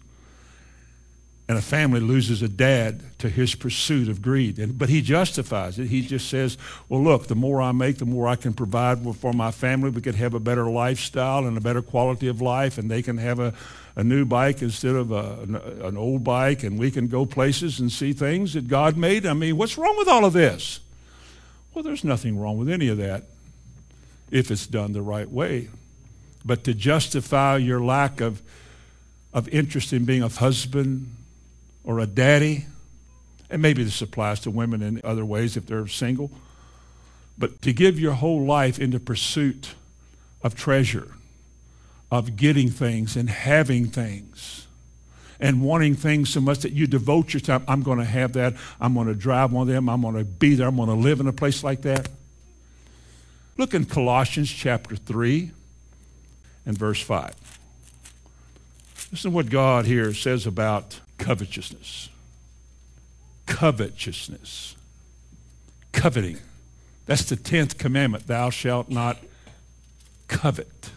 [1.47, 4.58] And a family loses a dad to his pursuit of greed.
[4.58, 5.88] And, but he justifies it.
[5.88, 9.34] He just says, well, look, the more I make, the more I can provide for
[9.34, 9.89] my family.
[9.89, 13.17] We could have a better lifestyle and a better quality of life, and they can
[13.17, 13.54] have a,
[13.95, 17.80] a new bike instead of a, an, an old bike, and we can go places
[17.80, 19.25] and see things that God made.
[19.25, 20.80] I mean, what's wrong with all of this?
[21.73, 23.23] Well, there's nothing wrong with any of that
[24.30, 25.69] if it's done the right way.
[26.43, 28.41] But to justify your lack of
[29.34, 31.15] of interest in being a husband
[31.84, 32.65] or a daddy.
[33.49, 36.32] And maybe this applies to women in other ways if they're single.
[37.38, 39.69] But to give your whole life into pursuit
[40.43, 41.13] of treasure,
[42.12, 44.67] of getting things and having things
[45.39, 47.63] and wanting things so much that you devote your time.
[47.67, 48.54] I'm going to have that.
[48.80, 49.89] I'm going to drive one of them.
[49.89, 50.67] I'm going to be there.
[50.67, 52.10] I'm going to live in a place like that.
[53.58, 55.52] Look in Colossians chapter 3
[56.65, 57.34] and verse 5.
[59.12, 62.10] Listen to what God here says about covetousness.
[63.45, 64.76] Covetousness.
[65.91, 66.38] Coveting.
[67.06, 68.28] That's the 10th commandment.
[68.28, 69.17] Thou shalt not
[70.28, 70.91] covet.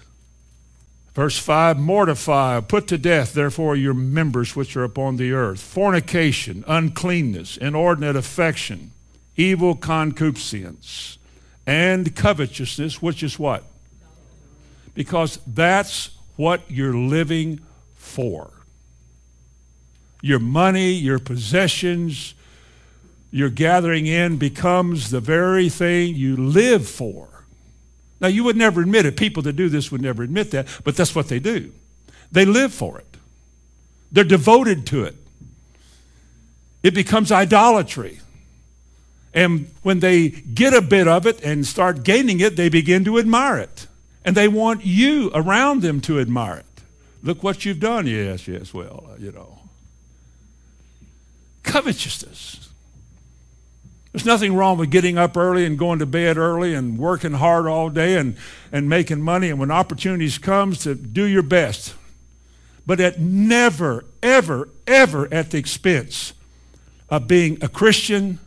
[1.15, 6.65] Verse 5 Mortify, put to death, therefore, your members which are upon the earth fornication,
[6.67, 8.91] uncleanness, inordinate affection,
[9.37, 11.19] evil concupiscence,
[11.67, 13.65] and covetousness, which is what?
[14.95, 17.61] Because that's what you're living
[17.95, 18.51] for.
[20.21, 22.35] Your money, your possessions,
[23.31, 27.34] your gathering in becomes the very thing you live for.
[28.25, 29.19] Now, you would never admit it.
[29.19, 31.73] People that do this would never admit that, but that's what they do.
[32.33, 33.19] They live for it,
[34.11, 35.15] they're devoted to it.
[36.83, 38.21] It becomes idolatry.
[39.35, 43.19] And when they get a bit of it and start gaining it, they begin to
[43.19, 43.89] admire it.
[44.25, 46.83] And they want you around them to admire it.
[47.23, 48.07] Look what you've done.
[48.07, 49.59] Yes, yes, well, you know.
[51.63, 52.64] Covetousness.
[54.15, 57.67] There's nothing wrong with getting up early and going to bed early and working hard
[57.67, 58.37] all day and,
[58.71, 59.51] and making money.
[59.51, 61.97] And when opportunities comes to do your best.
[62.87, 66.33] But at never, ever, ever at the expense
[67.11, 68.39] of being a Christian.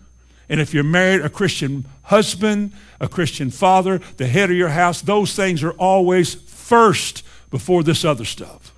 [0.48, 5.02] And if you're married, a Christian husband, a Christian father, the head of your house,
[5.02, 8.74] those things are always first before this other stuff.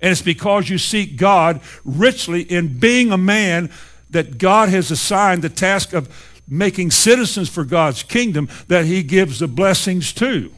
[0.00, 3.72] And it's because you seek God richly in being a man
[4.10, 6.08] that God has assigned the task of
[6.48, 10.52] making citizens for God's kingdom that he gives the blessings to.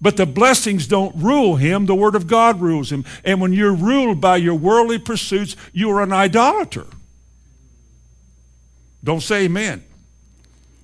[0.00, 3.04] But the blessings don't rule him, the Word of God rules him.
[3.24, 6.86] And when you're ruled by your worldly pursuits, you are an idolater.
[9.02, 9.82] Don't say amen.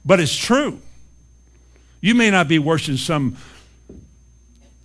[0.04, 0.80] But it's true.
[2.00, 3.36] You may not be worshiping some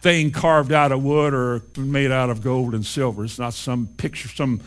[0.01, 3.25] thing carved out of wood or made out of gold and silver.
[3.25, 4.61] It's not some picture, some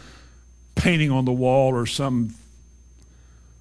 [0.75, 2.35] painting on the wall or some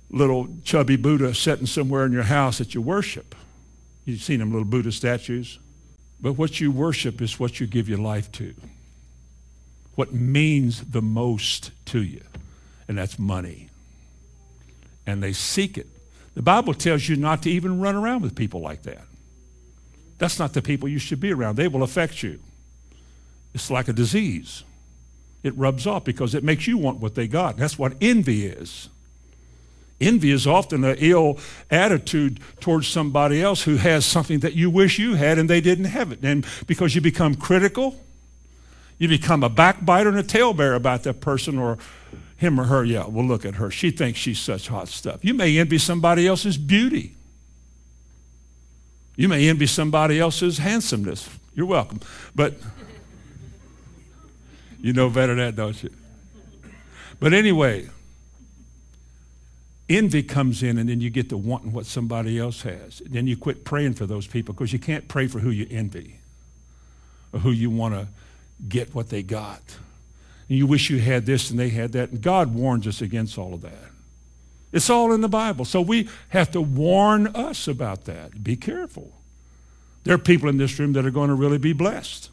[0.10, 3.36] little chubby Buddha sitting somewhere in your house that you worship.
[4.06, 5.60] You've seen them little Buddha statues.
[6.19, 8.54] But what you worship is what you give your life to.
[9.95, 12.21] What means the most to you.
[12.88, 13.69] And that's money.
[15.08, 15.88] And they seek it.
[16.36, 19.02] The Bible tells you not to even run around with people like that.
[20.17, 21.56] That's not the people you should be around.
[21.56, 22.39] They will affect you.
[23.54, 24.63] It's like a disease
[25.43, 27.58] it rubs off because it makes you want what they got.
[27.58, 28.89] That's what envy is.
[29.99, 31.38] Envy is often an ill
[31.69, 35.86] attitude towards somebody else who has something that you wish you had and they didn't
[35.86, 36.19] have it.
[36.23, 37.95] And because you become critical,
[38.97, 41.77] you become a backbiter and a talebearer about that person or
[42.38, 42.84] him or her.
[42.84, 43.69] Yeah, well, look at her.
[43.69, 45.23] She thinks she's such hot stuff.
[45.23, 47.15] You may envy somebody else's beauty.
[49.15, 51.30] You may envy somebody else's handsomeness.
[51.54, 51.99] You're welcome.
[52.34, 52.56] But
[54.82, 55.91] you know better than that, don't you?
[57.20, 57.88] But anyway,
[59.88, 63.02] envy comes in, and then you get to wanting what somebody else has.
[63.06, 66.17] Then you quit praying for those people because you can't pray for who you envy
[67.32, 68.08] or who you want to
[68.67, 69.62] get what they got.
[70.50, 72.10] And you wish you had this and they had that.
[72.10, 73.91] And God warns us against all of that.
[74.72, 75.65] It's all in the Bible.
[75.65, 78.44] So we have to warn us about that.
[78.44, 79.12] Be careful.
[80.04, 82.30] There are people in this room that are going to really be blessed.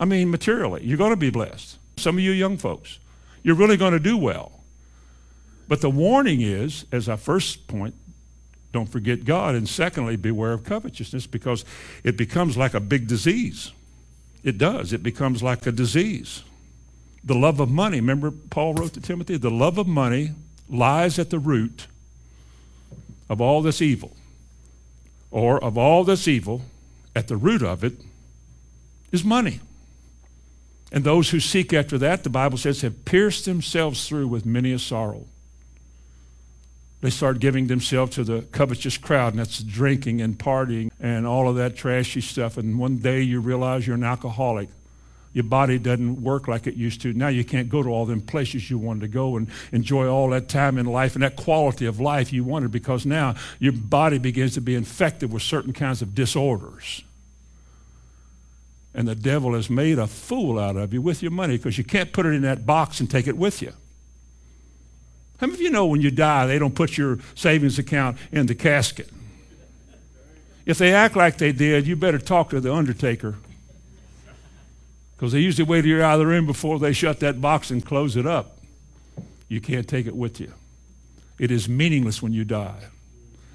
[0.00, 1.78] I mean, materially, you're going to be blessed.
[1.98, 2.98] Some of you young folks,
[3.42, 4.60] you're really going to do well.
[5.68, 7.94] But the warning is, as our first point,
[8.72, 9.54] don't forget God.
[9.54, 11.64] And secondly, beware of covetousness because
[12.02, 13.72] it becomes like a big disease.
[14.42, 14.92] It does.
[14.92, 16.44] It becomes like a disease.
[17.22, 20.30] The love of money, remember Paul wrote to Timothy, the love of money
[20.68, 21.86] lies at the root
[23.28, 24.16] of all this evil.
[25.30, 26.62] Or of all this evil,
[27.14, 28.00] at the root of it
[29.12, 29.60] is money.
[30.92, 34.72] And those who seek after that, the Bible says, have pierced themselves through with many
[34.72, 35.26] a sorrow.
[37.00, 41.48] They start giving themselves to the covetous crowd, and that's drinking and partying and all
[41.48, 42.58] of that trashy stuff.
[42.58, 44.68] And one day you realize you're an alcoholic.
[45.32, 47.12] Your body doesn't work like it used to.
[47.12, 50.28] Now you can't go to all them places you wanted to go and enjoy all
[50.30, 54.18] that time in life and that quality of life you wanted because now your body
[54.18, 57.04] begins to be infected with certain kinds of disorders.
[58.92, 61.84] And the devil has made a fool out of you with your money because you
[61.84, 63.72] can't put it in that box and take it with you.
[65.38, 68.46] How many of you know when you die, they don't put your savings account in
[68.46, 69.08] the casket?
[70.66, 73.36] If they act like they did, you better talk to the undertaker.
[75.16, 77.70] Because they usually wait till you're out of the room before they shut that box
[77.70, 78.58] and close it up.
[79.48, 80.52] You can't take it with you.
[81.38, 82.84] It is meaningless when you die.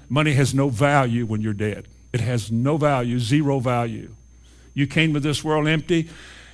[0.08, 1.86] Money has no value when you're dead.
[2.12, 4.14] It has no value, zero value.
[4.76, 6.10] You came to this world empty,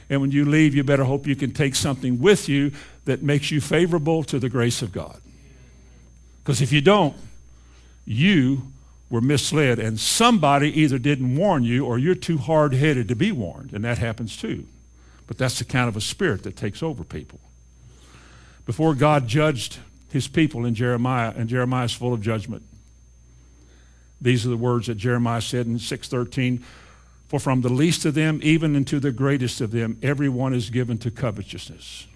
[0.08, 2.70] and when you leave, you better hope you can take something with you
[3.04, 5.20] that makes you favorable to the grace of God.
[6.38, 7.16] Because if you don't,
[8.04, 8.62] you
[9.11, 13.32] were misled, and somebody either didn't warn you or you're too hard headed to be
[13.32, 14.68] warned, and that happens too.
[15.26, 17.40] But that's the kind of a spirit that takes over people.
[18.66, 19.78] Before God judged
[20.12, 22.62] his people in Jeremiah, and Jeremiah is full of judgment.
[24.20, 26.64] These are the words that Jeremiah said in 613
[27.33, 30.99] for from the least of them, even unto the greatest of them, everyone is given
[30.99, 32.07] to covetousness.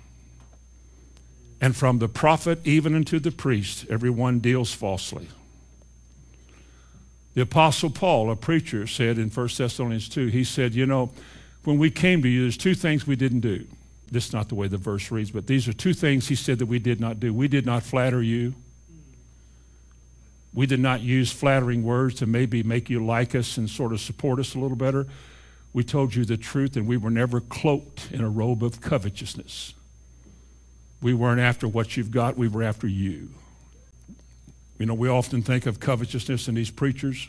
[1.58, 5.28] And from the prophet even unto the priest, everyone deals falsely.
[7.32, 11.10] The Apostle Paul, a preacher, said in 1 Thessalonians 2, he said, You know,
[11.64, 13.66] when we came to you, there's two things we didn't do.
[14.12, 16.58] This is not the way the verse reads, but these are two things he said
[16.58, 17.32] that we did not do.
[17.32, 18.54] We did not flatter you
[20.56, 24.00] we did not use flattering words to maybe make you like us and sort of
[24.00, 25.06] support us a little better.
[25.74, 29.74] We told you the truth, and we were never cloaked in a robe of covetousness.
[31.02, 33.28] We weren't after what you've got, we were after you.
[34.78, 37.28] You know, we often think of covetousness in these preachers.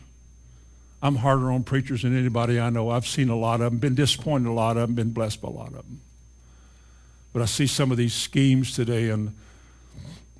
[1.02, 2.90] I'm harder on preachers than anybody I know.
[2.90, 5.42] I've seen a lot of them, been disappointed in a lot of them, been blessed
[5.42, 6.00] by a lot of them.
[7.34, 9.36] But I see some of these schemes today and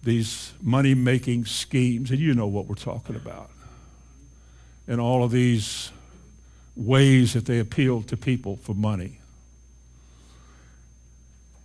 [0.04, 3.50] these money making schemes, and you know what we're talking about.
[4.88, 5.92] And all of these
[6.76, 9.20] ways that they appeal to people for money.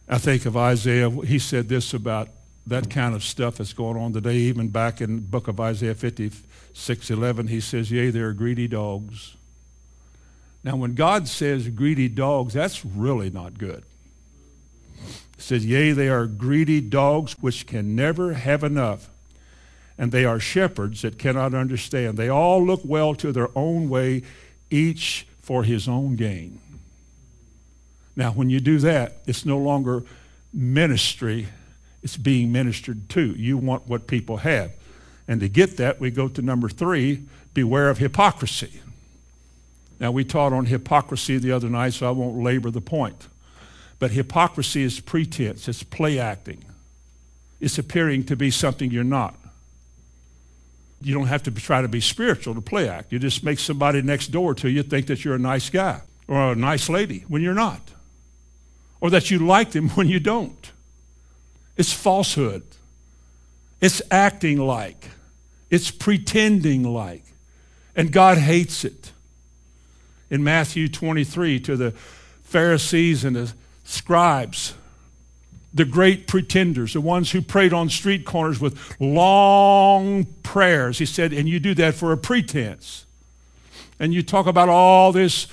[0.08, 2.28] I think of Isaiah, he said this about
[2.66, 5.94] that kind of stuff that's going on today, even back in the book of Isaiah
[5.94, 9.36] 56 11, he says, Yea, they are greedy dogs.
[10.64, 13.84] Now, when God says greedy dogs, that's really not good.
[15.36, 19.08] He says, Yea, they are greedy dogs which can never have enough.
[19.98, 22.16] And they are shepherds that cannot understand.
[22.16, 24.22] They all look well to their own way,
[24.70, 26.60] each for his own gain.
[28.16, 30.02] Now, when you do that, it's no longer
[30.52, 31.48] ministry,
[32.02, 33.32] it's being ministered to.
[33.32, 34.72] You want what people have.
[35.28, 37.24] And to get that, we go to number three
[37.54, 38.80] beware of hypocrisy.
[40.00, 43.28] Now, we taught on hypocrisy the other night, so I won't labor the point.
[44.02, 46.64] But hypocrisy is pretense, it's play acting,
[47.60, 49.38] it's appearing to be something you're not.
[51.00, 53.12] You don't have to try to be spiritual to play act.
[53.12, 56.50] You just make somebody next door to you think that you're a nice guy or
[56.50, 57.92] a nice lady when you're not,
[59.00, 60.72] or that you like them when you don't.
[61.76, 62.64] It's falsehood.
[63.80, 65.10] It's acting like.
[65.70, 67.22] It's pretending like.
[67.94, 69.12] And God hates it.
[70.28, 71.92] In Matthew 23, to the
[72.42, 73.52] Pharisees and the
[73.84, 74.74] scribes,
[75.74, 81.32] the great pretenders, the ones who prayed on street corners with long prayers, he said,
[81.32, 83.06] and you do that for a pretense.
[83.98, 85.46] And you talk about all this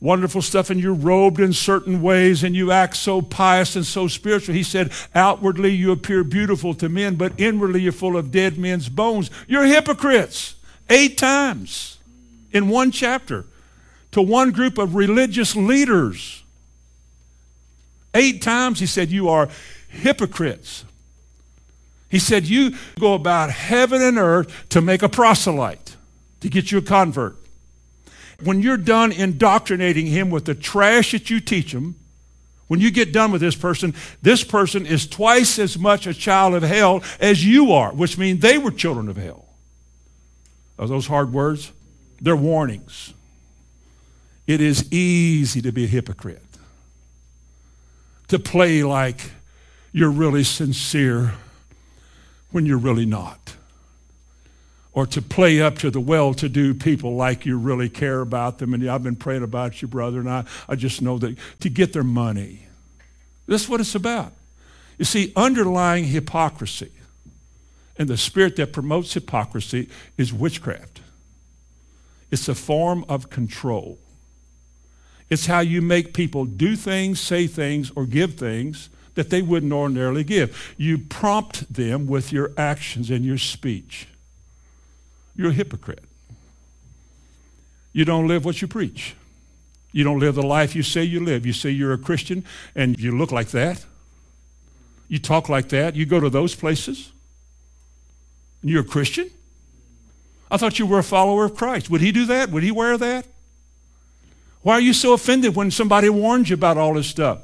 [0.00, 4.06] wonderful stuff and you're robed in certain ways and you act so pious and so
[4.08, 4.54] spiritual.
[4.54, 8.88] He said, outwardly you appear beautiful to men, but inwardly you're full of dead men's
[8.88, 9.30] bones.
[9.48, 10.54] You're hypocrites.
[10.88, 11.98] Eight times
[12.52, 13.44] in one chapter
[14.12, 16.44] to one group of religious leaders.
[18.16, 19.48] Eight times he said, You are
[19.88, 20.84] hypocrites.
[22.08, 25.96] He said, You go about heaven and earth to make a proselyte,
[26.40, 27.36] to get you a convert.
[28.42, 31.96] When you're done indoctrinating him with the trash that you teach him,
[32.68, 36.54] when you get done with this person, this person is twice as much a child
[36.54, 39.44] of hell as you are, which means they were children of hell.
[40.78, 41.70] Are those hard words?
[42.20, 43.12] They're warnings.
[44.46, 46.45] It is easy to be a hypocrite,
[48.28, 49.32] to play like
[49.92, 51.34] you're really sincere
[52.50, 53.56] when you're really not
[54.96, 58.56] or to play up to the well to do people like you really care about
[58.58, 58.72] them.
[58.72, 61.92] And I've been praying about you, brother, and I, I just know that to get
[61.92, 62.66] their money.
[63.46, 64.32] That's what it's about.
[64.96, 66.92] You see, underlying hypocrisy
[67.98, 71.02] and the spirit that promotes hypocrisy is witchcraft.
[72.30, 73.98] It's a form of control.
[75.28, 79.72] It's how you make people do things, say things, or give things that they wouldn't
[79.72, 80.74] ordinarily give.
[80.76, 84.08] You prompt them with your actions and your speech
[85.36, 86.02] you're a hypocrite.
[87.92, 89.14] You don't live what you preach.
[89.92, 91.46] You don't live the life you say you live.
[91.46, 93.84] You say you're a Christian and you look like that.
[95.08, 95.94] You talk like that.
[95.94, 97.12] You go to those places.
[98.60, 99.30] And you're a Christian?
[100.50, 101.88] I thought you were a follower of Christ.
[101.90, 102.50] Would he do that?
[102.50, 103.26] Would he wear that?
[104.66, 107.38] Why are you so offended when somebody warns you about all this stuff?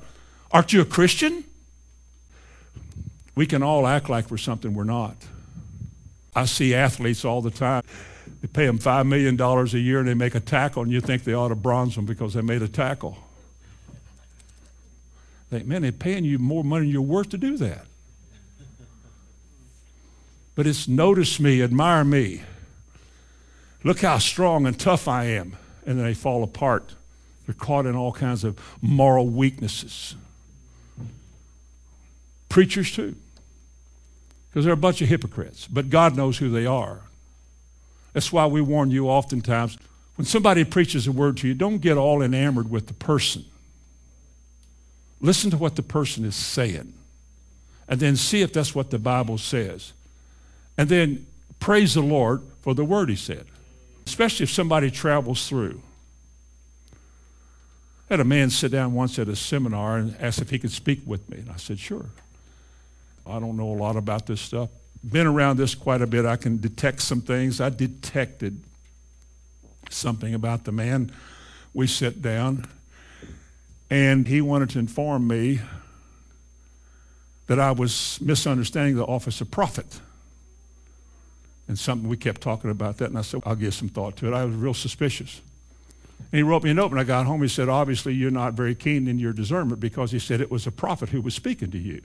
[0.51, 1.45] Aren't you a Christian?
[3.37, 5.15] We can all act like we're something we're not.
[6.35, 7.85] I see athletes all the time.
[8.41, 11.23] They pay them $5 million a year and they make a tackle, and you think
[11.23, 13.17] they ought to bronze them because they made a tackle.
[15.49, 17.87] Think, man, they're paying you more money than you're worth to do that.
[20.57, 22.43] But it's notice me, admire me.
[23.85, 25.57] Look how strong and tough I am.
[25.87, 26.97] And then they fall apart.
[27.53, 30.17] They're caught in all kinds of moral weaknesses.
[32.49, 33.17] Preachers, too
[34.53, 37.01] because they're a bunch of hypocrites, but God knows who they are.
[38.13, 39.79] That's why we warn you oftentimes
[40.17, 43.47] when somebody preaches a word to you, don't get all enamored with the person.
[45.23, 46.93] Listen to what the person is saying,
[47.89, 49.95] and then see if that's what the Bible says.
[50.77, 51.27] And then
[51.59, 53.47] praise the Lord for the word he said,
[54.07, 55.81] especially if somebody travels through.
[58.13, 61.01] Had a man sit down once at a seminar and asked if he could speak
[61.07, 62.05] with me, and I said, sure.
[63.27, 64.69] I don't know a lot about this stuff.
[65.03, 66.27] Been around this quite a bit.
[66.27, 67.59] I can detect some things.
[67.59, 68.63] I detected
[69.89, 71.11] something about the man.
[71.73, 72.67] We sit down,
[73.89, 75.61] And he wanted to inform me
[77.47, 80.01] that I was misunderstanding the office of prophet.
[81.67, 84.29] And something we kept talking about that, and I said, I'll give some thought to
[84.29, 84.35] it.
[84.35, 85.41] I was real suspicious.
[86.31, 87.43] And he wrote me a note when I got home.
[87.43, 90.67] He said, Obviously, you're not very keen in your discernment because he said it was
[90.67, 92.03] a prophet who was speaking to you.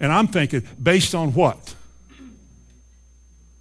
[0.00, 1.74] And I'm thinking, based on what?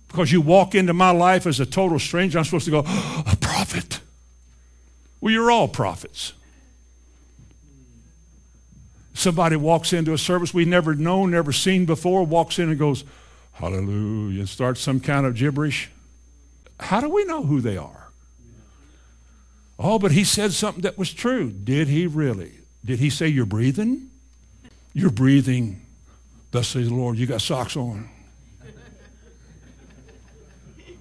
[0.08, 3.38] Because you walk into my life as a total stranger, I'm supposed to go, a
[3.40, 4.00] prophet.
[5.22, 6.34] Well, you're all prophets.
[9.14, 13.04] Somebody walks into a service we've never known, never seen before, walks in and goes,
[13.52, 15.92] Hallelujah, and starts some kind of gibberish.
[16.80, 18.09] How do we know who they are?
[19.80, 21.52] Oh, but he said something that was true.
[21.52, 22.52] Did he really?
[22.84, 24.12] Did he say you're breathing?
[24.94, 25.86] You're breathing.
[26.52, 28.10] Thus says the Lord, you got socks on.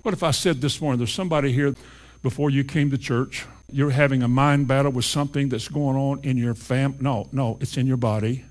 [0.03, 1.75] what if I said this morning, there's somebody here
[2.23, 6.21] before you came to church, you're having a mind battle with something that's going on
[6.23, 8.45] in your fam no, no, it's in your body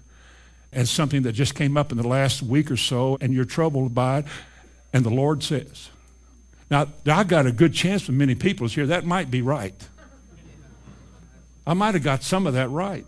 [0.71, 3.95] and something that just came up in the last week or so, and you're troubled
[3.95, 4.25] by it,
[4.93, 5.89] and the Lord says,
[6.69, 8.85] Now, I got a good chance with many people here.
[8.85, 9.87] That might be right.
[11.67, 13.05] I might have got some of that right.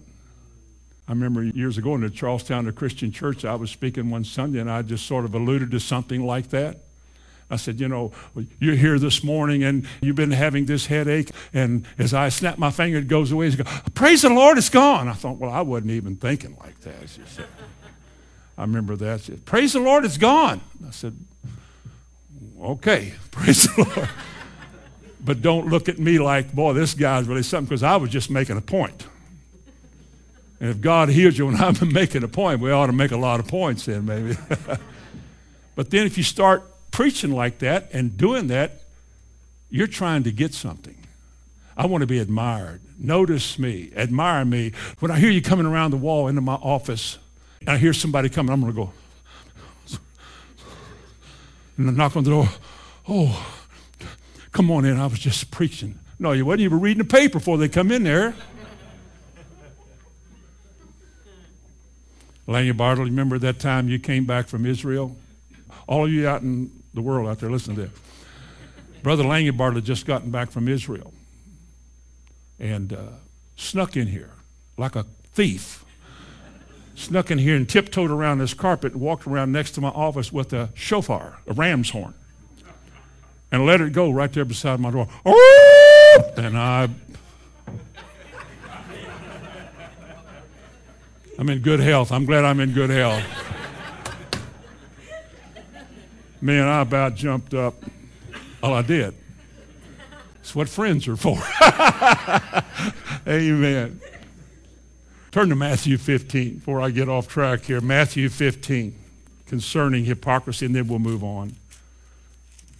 [1.08, 4.70] I remember years ago in the Charlestown Christian church, I was speaking one Sunday, and
[4.70, 6.82] I just sort of alluded to something like that.
[7.50, 8.12] I said, you know,
[8.60, 11.32] you're here this morning and you've been having this headache.
[11.52, 13.50] And as I snap my finger, it goes away.
[13.56, 13.64] Go,
[13.96, 15.08] Praise the Lord, it's gone.
[15.08, 17.10] I thought, well, I wasn't even thinking like that.
[17.10, 17.48] Said,
[18.56, 19.22] I remember that.
[19.22, 20.62] Said, Praise the Lord, it's gone.
[20.86, 21.18] I said,
[22.62, 24.10] okay, praise the Lord.
[25.20, 28.30] But don't look at me like, boy, this guy's really something, because I was just
[28.30, 29.06] making a point.
[30.60, 33.18] And if God hears you when I'm making a point, we ought to make a
[33.18, 34.38] lot of points then, maybe.
[35.76, 38.82] but then if you start preaching like that and doing that,
[39.70, 40.96] you're trying to get something.
[41.78, 42.82] I want to be admired.
[42.98, 44.74] Notice me, admire me.
[45.00, 47.18] When I hear you coming around the wall into my office,
[47.62, 48.92] and I hear somebody coming, I'm going to go,
[51.78, 52.50] and knock on the door.
[53.08, 53.59] Oh,
[54.52, 55.00] come on in.
[55.00, 56.00] I was just preaching.
[56.18, 58.36] No, you wasn't even reading the paper before they come in there.
[62.48, 65.16] Lanny Bartle, remember that time you came back from Israel?
[65.88, 67.92] All of you out in the world out there, listen to this.
[69.04, 71.14] Brother Langebart had just gotten back from Israel
[72.60, 73.04] and uh,
[73.56, 74.32] snuck in here
[74.78, 75.86] like a thief.
[76.96, 80.34] snuck in here and tiptoed around this carpet and walked around next to my office
[80.34, 82.14] with a shofar, a ram's horn,
[83.52, 85.08] and let it go right there beside my door.
[85.26, 86.34] Oh!
[86.38, 86.90] And I.
[91.38, 92.12] I'm in good health.
[92.12, 93.24] I'm glad I'm in good health.
[96.42, 97.76] Man, I about jumped up.
[98.62, 99.16] Well, I did.
[100.40, 101.38] It's what friends are for.
[103.28, 104.02] Amen.
[105.32, 107.82] Turn to Matthew 15 before I get off track here.
[107.82, 108.96] Matthew 15
[109.46, 111.56] concerning hypocrisy, and then we'll move on.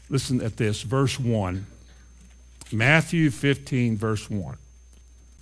[0.10, 1.66] Listen at this, verse 1.
[2.72, 4.58] Matthew 15, verse 1.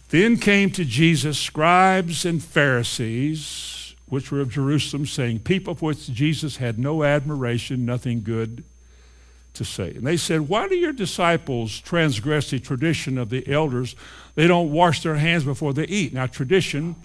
[0.09, 6.07] Then came to Jesus scribes and Pharisees which were of Jerusalem, saying, People of which
[6.07, 8.63] Jesus had no admiration, nothing good
[9.53, 9.89] to say.
[9.89, 13.95] And they said, Why do your disciples transgress the tradition of the elders?
[14.35, 16.13] They don't wash their hands before they eat.
[16.13, 16.95] Now, tradition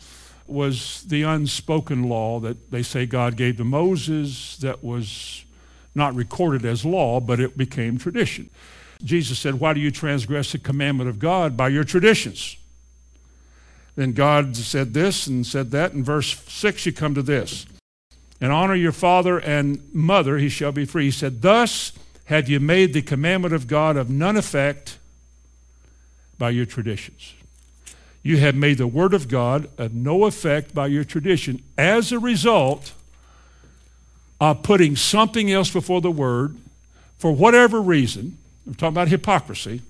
[0.47, 5.45] was the unspoken law that they say God gave to Moses that was
[5.95, 8.51] not recorded as law, but it became tradition.
[9.03, 12.57] Jesus said, Why do you transgress the commandment of God by your traditions?
[13.95, 15.93] Then God said this and said that.
[15.93, 17.67] In verse 6, you come to this.
[18.41, 21.07] And honor your father and mother, he shall be free.
[21.07, 21.93] He said, Thus
[22.27, 24.99] have you made the commandment of God of none effect
[26.39, 27.35] by your traditions.
[28.23, 32.19] You have made the word of God of no effect by your tradition as a
[32.19, 32.95] result
[34.43, 36.57] of putting something else before the word
[37.17, 38.37] for whatever reason.
[38.67, 39.83] I'm talking about hypocrisy.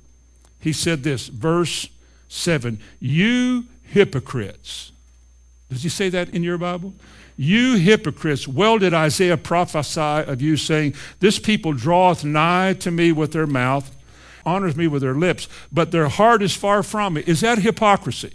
[0.61, 1.89] He said this, verse
[2.29, 4.93] 7 You hypocrites.
[5.71, 6.93] Does he say that in your Bible?
[7.39, 13.11] You hypocrites, well did Isaiah prophesy of you, saying, This people draweth nigh to me
[13.11, 13.91] with their mouth,
[14.45, 17.25] honors me with their lips, but their heart is far from me.
[17.27, 18.35] Is that hypocrisy?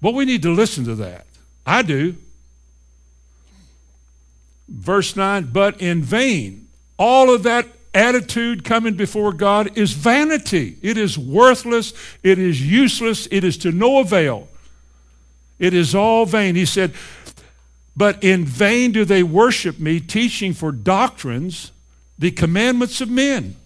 [0.00, 1.26] Well, we need to listen to that.
[1.66, 2.16] I do.
[4.68, 6.68] Verse 9, but in vain.
[6.98, 10.76] All of that attitude coming before God is vanity.
[10.82, 11.92] It is worthless.
[12.22, 13.28] It is useless.
[13.30, 14.48] It is to no avail.
[15.58, 16.54] It is all vain.
[16.54, 16.94] He said,
[17.96, 21.72] But in vain do they worship me, teaching for doctrines
[22.18, 23.56] the commandments of men.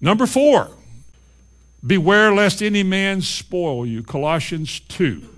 [0.00, 0.70] Number four,
[1.86, 4.02] Beware lest any man spoil you.
[4.02, 5.33] Colossians 2 it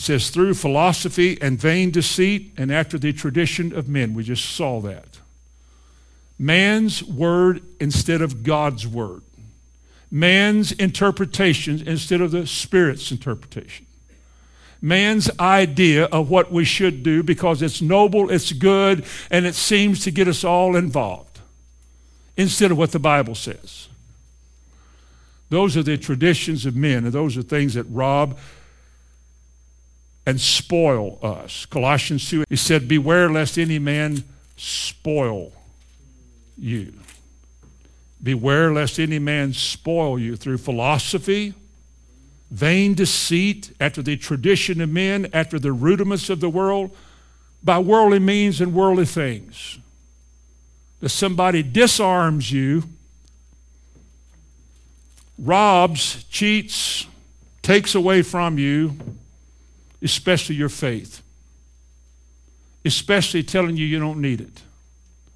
[0.00, 4.14] says, through philosophy and vain deceit and after the tradition of men.
[4.14, 5.18] We just saw that.
[6.38, 9.22] Man's word instead of God's word.
[10.10, 13.86] Man's interpretation instead of the Spirit's interpretation.
[14.80, 20.02] Man's idea of what we should do because it's noble, it's good, and it seems
[20.04, 21.40] to get us all involved
[22.38, 23.88] instead of what the Bible says.
[25.50, 28.38] Those are the traditions of men, and those are things that rob
[30.30, 31.66] and spoil us.
[31.66, 34.22] Colossians 2, he said, Beware lest any man
[34.56, 35.50] spoil
[36.56, 36.94] you.
[38.22, 41.52] Beware lest any man spoil you through philosophy,
[42.48, 46.96] vain deceit, after the tradition of men, after the rudiments of the world,
[47.64, 49.80] by worldly means and worldly things.
[51.00, 52.84] That somebody disarms you,
[55.36, 57.08] robs, cheats,
[57.62, 58.96] takes away from you,
[60.02, 61.22] especially your faith,
[62.84, 64.62] especially telling you you don't need it.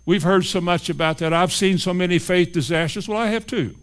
[0.07, 1.33] We've heard so much about that.
[1.33, 3.09] I've seen so many faith disasters.
[3.09, 3.77] Well, I have too.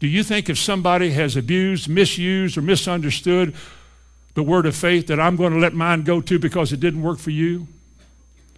[0.00, 3.54] Do you think if somebody has abused, misused, or misunderstood
[4.34, 7.02] the word of faith that I'm going to let mine go too because it didn't
[7.02, 7.68] work for you?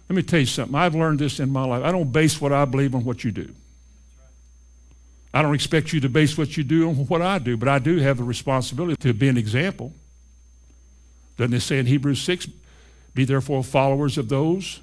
[0.09, 0.75] Let me tell you something.
[0.75, 1.83] I've learned this in my life.
[1.83, 3.53] I don't base what I believe on what you do.
[5.33, 7.79] I don't expect you to base what you do on what I do, but I
[7.79, 9.91] do have a responsibility to be an example.
[11.37, 12.47] Doesn't it say in Hebrews 6,
[13.13, 14.79] be therefore followers of those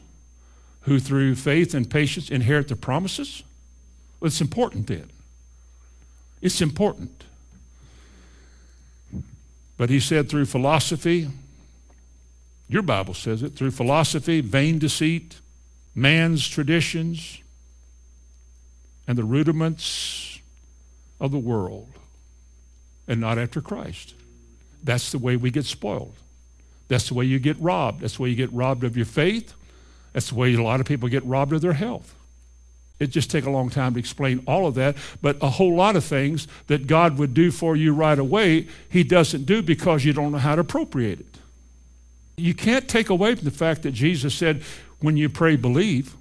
[0.82, 3.42] who through faith and patience inherit the promises?
[4.20, 5.10] Well, it's important then.
[6.40, 7.24] It's important.
[9.76, 11.28] But he said through philosophy,
[12.68, 15.40] your Bible says it, through philosophy, vain deceit,
[15.94, 17.38] man's traditions,
[19.06, 20.40] and the rudiments
[21.20, 21.88] of the world,
[23.06, 24.14] and not after Christ.
[24.82, 26.14] That's the way we get spoiled.
[26.88, 28.00] That's the way you get robbed.
[28.00, 29.54] That's the way you get robbed of your faith.
[30.12, 32.14] That's the way a lot of people get robbed of their health.
[32.98, 35.96] It just take a long time to explain all of that, but a whole lot
[35.96, 40.12] of things that God would do for you right away, He doesn't do because you
[40.12, 41.38] don't know how to appropriate it.
[42.36, 44.62] You can't take away from the fact that Jesus said,
[45.00, 46.16] when you pray, believe.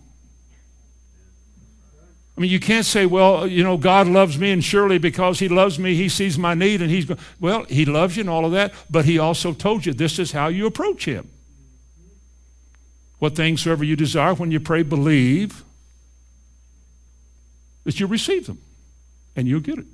[2.38, 5.49] I mean, you can't say, well, you know, God loves me, and surely because He
[5.49, 8.45] loves me, He sees my need, and He's going, well, He loves you and all
[8.45, 11.29] of that, but He also told you this is how you approach Him.
[13.19, 15.63] What things soever you desire, when you pray, believe
[17.84, 18.59] that you receive them,
[19.36, 19.86] and you'll get it.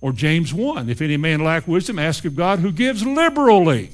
[0.00, 3.90] Or James 1 If any man lack wisdom, ask of God who gives liberally.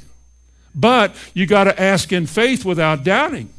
[0.75, 3.54] But you got to ask in faith without doubting.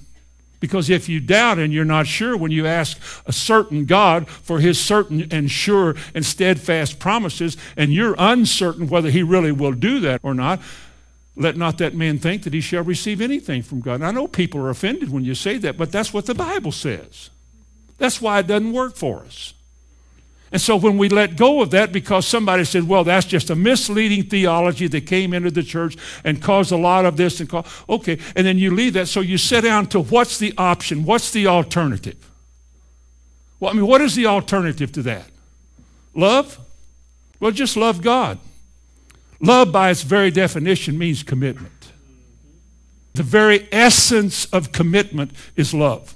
[0.60, 4.60] Because if you doubt and you're not sure when you ask a certain God for
[4.60, 10.00] his certain and sure and steadfast promises, and you're uncertain whether he really will do
[10.02, 10.62] that or not,
[11.36, 13.96] let not that man think that he shall receive anything from God.
[13.96, 16.72] And I know people are offended when you say that, but that's what the Bible
[16.72, 17.30] says.
[17.98, 19.54] That's why it doesn't work for us.
[20.56, 23.58] And so when we let go of that because somebody said, well, that's just a
[23.58, 27.66] misleading theology that came into the church and caused a lot of this and cause,
[27.90, 29.08] okay, and then you leave that.
[29.08, 31.04] So you sit down to what's the option?
[31.04, 32.32] What's the alternative?
[33.60, 35.30] Well, I mean, what is the alternative to that?
[36.14, 36.58] Love?
[37.42, 38.40] Well, just love God.
[39.42, 41.92] Love, by its very definition, means commitment.
[43.14, 46.16] The very essence of commitment is love.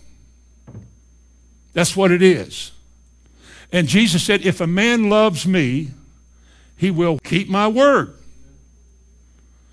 [1.73, 2.71] That's what it is.
[3.71, 5.91] And Jesus said, If a man loves me,
[6.75, 8.15] he will keep my word.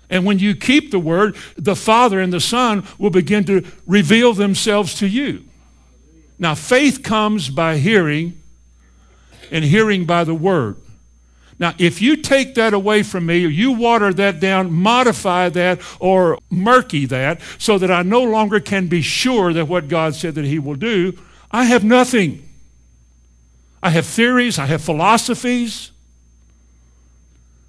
[0.09, 4.33] And when you keep the word, the Father and the Son will begin to reveal
[4.33, 5.43] themselves to you.
[6.39, 8.41] Now, faith comes by hearing,
[9.51, 10.77] and hearing by the word.
[11.59, 15.81] Now, if you take that away from me, or you water that down, modify that,
[15.99, 20.35] or murky that, so that I no longer can be sure that what God said
[20.35, 21.17] that He will do,
[21.49, 22.46] I have nothing.
[23.87, 25.91] I have theories, I have philosophies,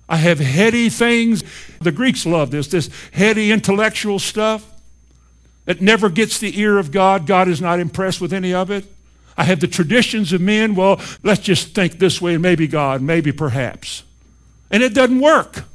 [0.08, 1.44] I have heady things.
[1.80, 4.68] The Greeks love this, this heady intellectual stuff
[5.64, 7.24] that never gets the ear of God.
[7.24, 8.84] God is not impressed with any of it.
[9.36, 10.74] I have the traditions of men.
[10.74, 14.02] Well, let's just think this way, maybe God, maybe perhaps.
[14.72, 15.66] And it doesn't work.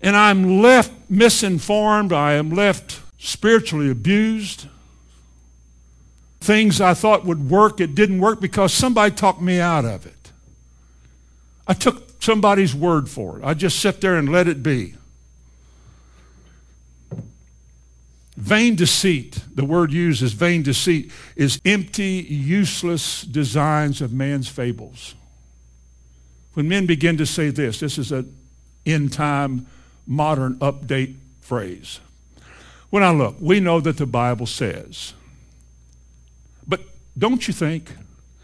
[0.00, 2.14] And I'm left misinformed.
[2.14, 4.68] I am left spiritually abused.
[6.46, 10.30] Things I thought would work, it didn't work because somebody talked me out of it.
[11.66, 13.44] I took somebody's word for it.
[13.44, 14.94] I just sat there and let it be.
[18.36, 19.42] Vain deceit.
[19.56, 25.16] the word used is vain deceit, is empty, useless designs of man's fables.
[26.54, 28.32] When men begin to say this, this is an
[28.86, 29.66] end time,
[30.06, 31.98] modern update phrase.
[32.90, 35.12] When I look, we know that the Bible says,
[37.18, 37.90] don't you think?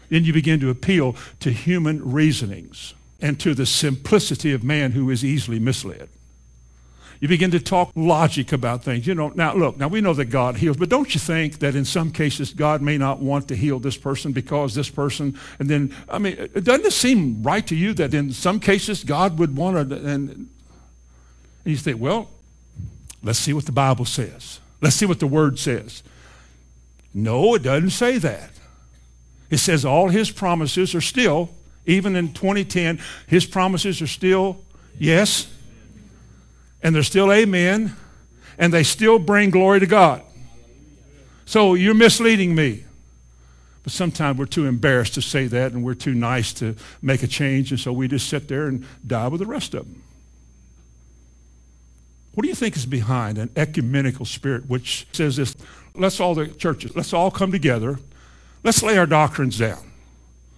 [0.09, 5.09] Then you begin to appeal to human reasonings and to the simplicity of man who
[5.09, 6.09] is easily misled.
[7.19, 9.07] You begin to talk logic about things.
[9.07, 11.73] You know, now look, now we know that God heals, but don't you think that
[11.73, 15.69] in some cases God may not want to heal this person because this person, and
[15.69, 19.55] then, I mean, doesn't it seem right to you that in some cases God would
[19.55, 20.49] want to, and, and
[21.63, 22.29] you think, well,
[23.23, 24.59] let's see what the Bible says.
[24.81, 26.03] Let's see what the Word says.
[27.13, 28.49] No, it doesn't say that.
[29.49, 31.49] It says all his promises are still,
[31.85, 34.63] even in 2010, his promises are still
[34.97, 35.47] yes
[36.83, 37.95] and they're still amen,
[38.57, 40.21] and they still bring glory to God.
[41.45, 42.83] So you're misleading me.
[43.83, 47.27] But sometimes we're too embarrassed to say that, and we're too nice to make a
[47.27, 50.03] change, and so we just sit there and die with the rest of them.
[52.33, 55.55] What do you think is behind an ecumenical spirit which says this?
[55.95, 57.99] Let's all the churches, let's all come together.
[58.63, 59.91] Let's lay our doctrines down.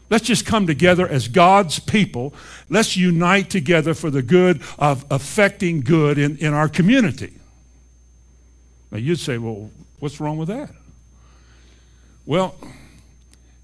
[0.10, 2.34] Let's just come together as God's people.
[2.70, 7.34] Let's unite together for the good of affecting good in, in our community.
[8.92, 10.70] Now, you'd say, well, what's wrong with that?
[12.26, 12.56] Well,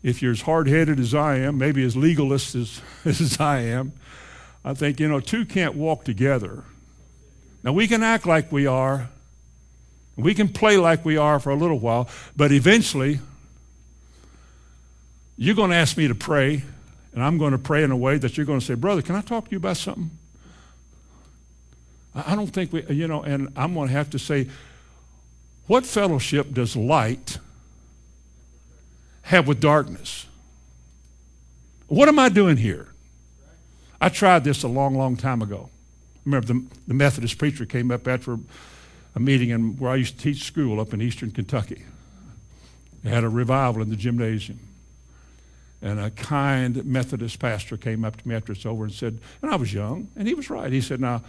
[0.01, 3.93] if you're as hard headed as I am, maybe as legalist as, as I am,
[4.65, 6.63] I think, you know, two can't walk together.
[7.63, 9.09] Now, we can act like we are,
[10.15, 13.19] we can play like we are for a little while, but eventually,
[15.41, 16.61] you're going to ask me to pray,
[17.15, 19.15] and I'm going to pray in a way that you're going to say, Brother, can
[19.15, 20.11] I talk to you about something?
[22.13, 24.49] I don't think we, you know, and I'm going to have to say,
[25.65, 27.39] what fellowship does light
[29.23, 30.27] have with darkness?
[31.87, 32.89] What am I doing here?
[33.99, 35.71] I tried this a long, long time ago.
[36.23, 38.37] remember the, the Methodist preacher came up after
[39.15, 41.81] a meeting in, where I used to teach school up in eastern Kentucky.
[43.03, 44.59] They had a revival in the gymnasium.
[45.81, 49.51] And a kind Methodist pastor came up to me after it's over and said, and
[49.51, 50.71] I was young, and he was right.
[50.71, 51.23] He said, Now,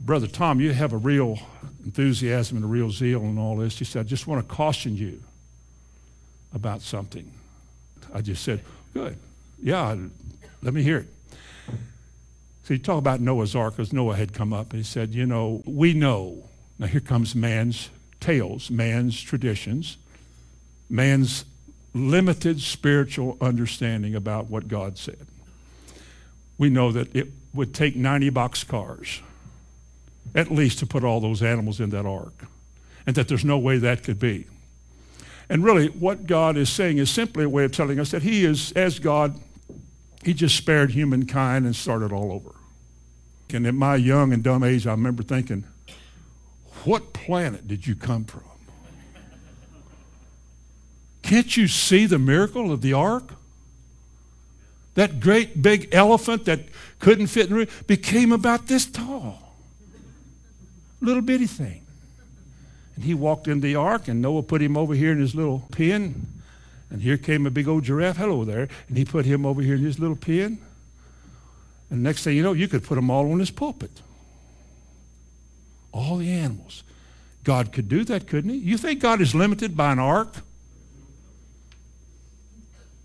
[0.00, 1.38] Brother Tom, you have a real
[1.84, 3.78] enthusiasm and a real zeal and all this.
[3.78, 5.22] He said, I just want to caution you
[6.52, 7.30] about something.
[8.12, 8.60] I just said,
[8.92, 9.16] Good.
[9.62, 9.96] Yeah,
[10.62, 11.08] let me hear it.
[12.64, 15.26] So you talk about Noah's Ark, because Noah had come up, and he said, You
[15.26, 16.48] know, we know.
[16.78, 19.96] Now here comes man's tales, man's traditions,
[20.90, 21.44] man's
[21.94, 25.26] limited spiritual understanding about what God said.
[26.58, 29.22] We know that it would take 90 box cars
[30.34, 32.46] at least to put all those animals in that ark,
[33.06, 34.46] and that there's no way that could be.
[35.48, 38.44] And really, what God is saying is simply a way of telling us that He
[38.44, 39.38] is, as God,
[40.24, 42.54] He just spared humankind and started all over.
[43.52, 45.64] And at my young and dumb age, I remember thinking,
[46.84, 48.42] what planet did you come from?
[51.24, 53.32] Can't you see the miracle of the ark?
[54.94, 56.60] That great big elephant that
[57.00, 59.54] couldn't fit in the room became about this tall.
[61.00, 61.80] Little bitty thing.
[62.94, 65.66] And he walked in the ark, and Noah put him over here in his little
[65.72, 66.26] pen.
[66.90, 68.18] And here came a big old giraffe.
[68.18, 68.68] Hello there.
[68.88, 70.58] And he put him over here in his little pen.
[71.88, 74.02] And next thing you know, you could put them all on his pulpit.
[75.90, 76.82] All the animals.
[77.44, 78.58] God could do that, couldn't he?
[78.58, 80.34] You think God is limited by an ark?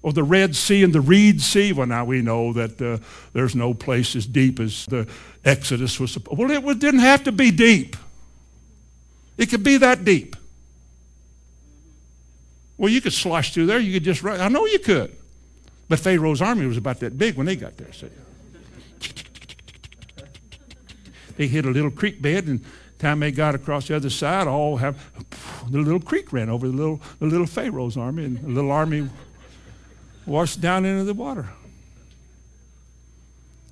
[0.01, 1.73] Or the Red Sea and the Reed Sea.
[1.73, 2.97] Well, now we know that uh,
[3.33, 5.07] there's no place as deep as the
[5.43, 6.17] Exodus was.
[6.31, 7.97] Well, it didn't have to be deep.
[9.37, 10.35] It could be that deep.
[12.77, 13.79] Well, you could slosh through there.
[13.79, 14.39] You could just run.
[14.39, 15.13] I know you could.
[15.89, 17.89] But Pharaoh's army was about that big when they got there.
[21.35, 22.63] They hit a little creek bed, and
[22.99, 24.97] time they got across the other side, all have
[25.69, 29.09] the little creek ran over the little the little Pharaoh's army, and the little army
[30.29, 31.49] washed down into the water.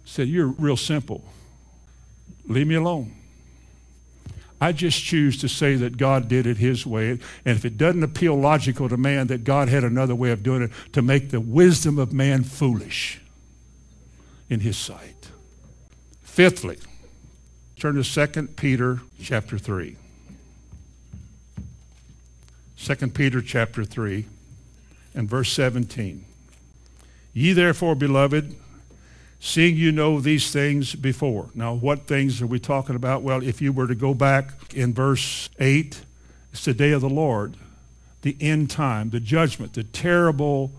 [0.03, 1.23] Said, You're real simple.
[2.45, 3.13] Leave me alone.
[4.59, 7.11] I just choose to say that God did it his way.
[7.11, 10.63] And if it doesn't appeal logical to man, that God had another way of doing
[10.63, 13.21] it to make the wisdom of man foolish
[14.49, 15.29] in his sight.
[16.23, 16.77] Fifthly,
[17.77, 19.95] turn to 2 Peter chapter 3.
[22.77, 24.25] 2 Peter chapter 3
[25.13, 26.26] and verse 17.
[27.38, 28.55] Ye therefore, beloved,
[29.39, 31.51] seeing you know these things before.
[31.53, 33.21] Now, what things are we talking about?
[33.21, 36.01] Well, if you were to go back in verse 8,
[36.51, 37.53] it's the day of the Lord.
[38.21, 40.71] the end time, the judgment, the terrible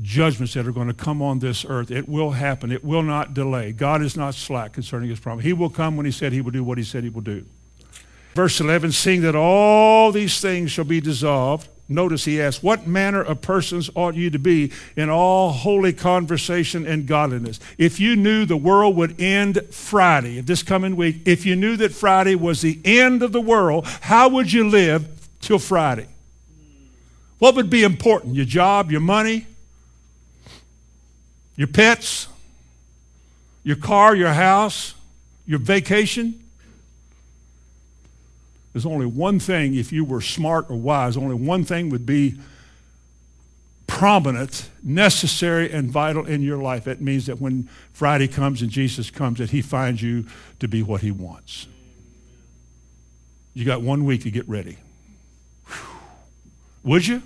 [0.00, 1.90] judgments that are going to come on this earth.
[1.90, 2.70] It will happen.
[2.70, 3.72] It will not delay.
[3.72, 5.44] God is not slack concerning his promise.
[5.44, 7.44] He will come when he said he will do what he said he will do.
[8.34, 13.22] Verse 11, seeing that all these things shall be dissolved, notice he asks, What manner
[13.22, 17.60] of persons ought you to be in all holy conversation and godliness?
[17.78, 21.92] If you knew the world would end Friday, this coming week, if you knew that
[21.92, 25.06] Friday was the end of the world, how would you live
[25.40, 26.08] till Friday?
[27.38, 28.34] What would be important?
[28.34, 29.46] Your job, your money,
[31.54, 32.28] your pets,
[33.62, 34.94] your car, your house,
[35.46, 36.42] your vacation?
[38.76, 42.34] There's only one thing, if you were smart or wise, only one thing would be
[43.86, 46.86] prominent, necessary, and vital in your life.
[46.86, 50.26] It means that when Friday comes and Jesus comes, that he finds you
[50.60, 51.68] to be what he wants.
[53.54, 54.76] You got one week to get ready.
[55.68, 55.96] Whew.
[56.84, 57.22] Would you?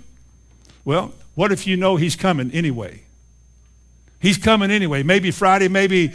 [0.85, 3.03] Well, what if you know he's coming anyway?
[4.21, 5.03] He's coming anyway.
[5.03, 6.13] Maybe Friday, maybe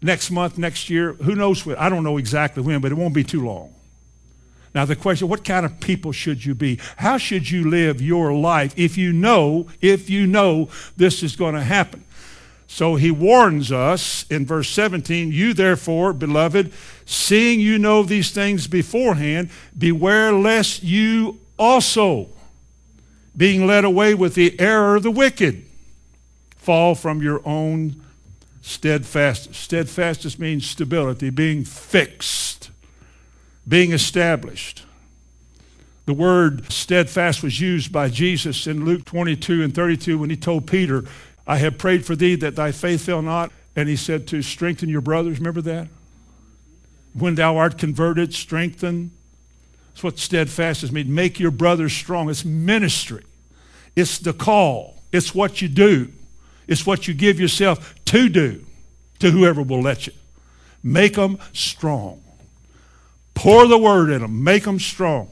[0.00, 1.14] next month, next year.
[1.14, 1.66] Who knows?
[1.66, 1.74] When?
[1.78, 3.74] I don't know exactly when, but it won't be too long.
[4.74, 6.80] Now, the question what kind of people should you be?
[6.96, 11.54] How should you live your life if you know, if you know this is going
[11.54, 12.04] to happen?
[12.66, 16.72] So he warns us in verse 17 You therefore, beloved,
[17.06, 22.28] seeing you know these things beforehand, beware lest you also,
[23.36, 25.64] being led away with the error of the wicked,
[26.56, 28.02] fall from your own
[28.60, 29.56] steadfastness.
[29.56, 32.63] Steadfastness means stability, being fixed
[33.66, 34.84] being established.
[36.06, 40.66] The word steadfast was used by Jesus in Luke 22 and 32 when he told
[40.66, 41.04] Peter,
[41.46, 43.52] I have prayed for thee that thy faith fail not.
[43.76, 45.38] And he said to strengthen your brothers.
[45.38, 45.88] Remember that?
[47.12, 49.10] When thou art converted, strengthen.
[49.88, 51.14] That's what steadfast is mean.
[51.14, 52.30] Make your brothers strong.
[52.30, 53.24] It's ministry.
[53.96, 55.02] It's the call.
[55.12, 56.12] It's what you do.
[56.66, 58.64] It's what you give yourself to do
[59.20, 60.12] to whoever will let you.
[60.82, 62.23] Make them strong.
[63.34, 65.28] Pour the word in them, make them strong.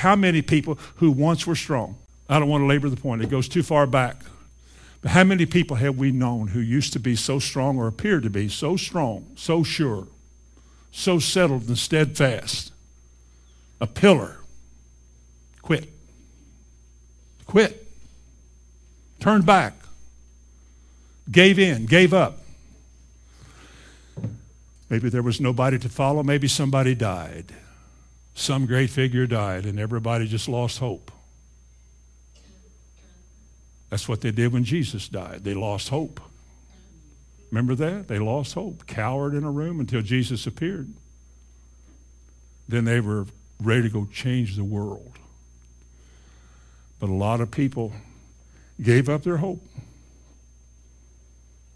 [0.00, 1.96] How many people who once were strong?
[2.28, 4.22] I don't want to labor the point, it goes too far back.
[5.02, 8.22] But how many people have we known who used to be so strong or appeared
[8.22, 10.06] to be so strong, so sure,
[10.92, 12.72] so settled and steadfast?
[13.80, 14.38] A pillar.
[15.60, 15.92] Quit.
[17.46, 17.88] Quit.
[19.18, 19.74] Turned back.
[21.30, 22.41] Gave in, gave up.
[24.92, 26.22] Maybe there was nobody to follow.
[26.22, 27.46] Maybe somebody died.
[28.34, 31.10] Some great figure died, and everybody just lost hope.
[33.88, 35.44] That's what they did when Jesus died.
[35.44, 36.20] They lost hope.
[37.50, 38.08] Remember that?
[38.08, 40.92] They lost hope, cowered in a room until Jesus appeared.
[42.68, 43.24] Then they were
[43.62, 45.18] ready to go change the world.
[47.00, 47.94] But a lot of people
[48.78, 49.64] gave up their hope.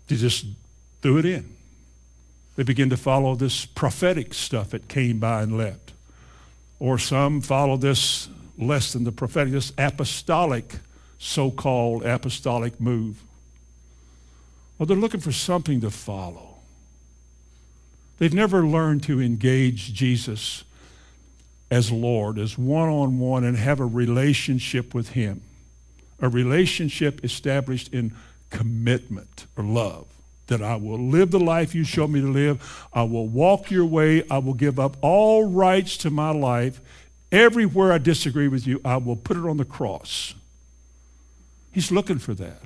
[0.06, 0.44] They just
[1.00, 1.55] threw it in.
[2.56, 5.92] They begin to follow this prophetic stuff that came by and left.
[6.80, 8.28] Or some follow this
[8.58, 10.78] less than the prophetic, this apostolic,
[11.18, 13.22] so called apostolic move.
[14.78, 16.56] Well, they're looking for something to follow.
[18.18, 20.64] They've never learned to engage Jesus
[21.70, 25.42] as Lord, as one on one, and have a relationship with Him.
[26.20, 28.14] A relationship established in
[28.48, 30.06] commitment or love
[30.46, 32.86] that I will live the life you show me to live.
[32.92, 34.22] I will walk your way.
[34.30, 36.80] I will give up all rights to my life.
[37.32, 40.34] Everywhere I disagree with you, I will put it on the cross.
[41.72, 42.60] He's looking for that.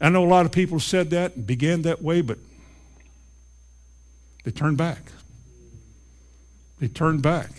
[0.00, 2.38] I know a lot of people said that and began that way, but
[4.44, 5.12] they turned back.
[6.80, 7.50] They turned back.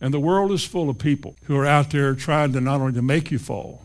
[0.00, 2.92] And the world is full of people who are out there trying to not only
[2.92, 3.82] to make you fall,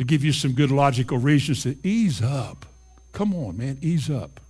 [0.00, 2.64] to give you some good logical reasons to ease up.
[3.12, 4.40] Come on, man, ease up.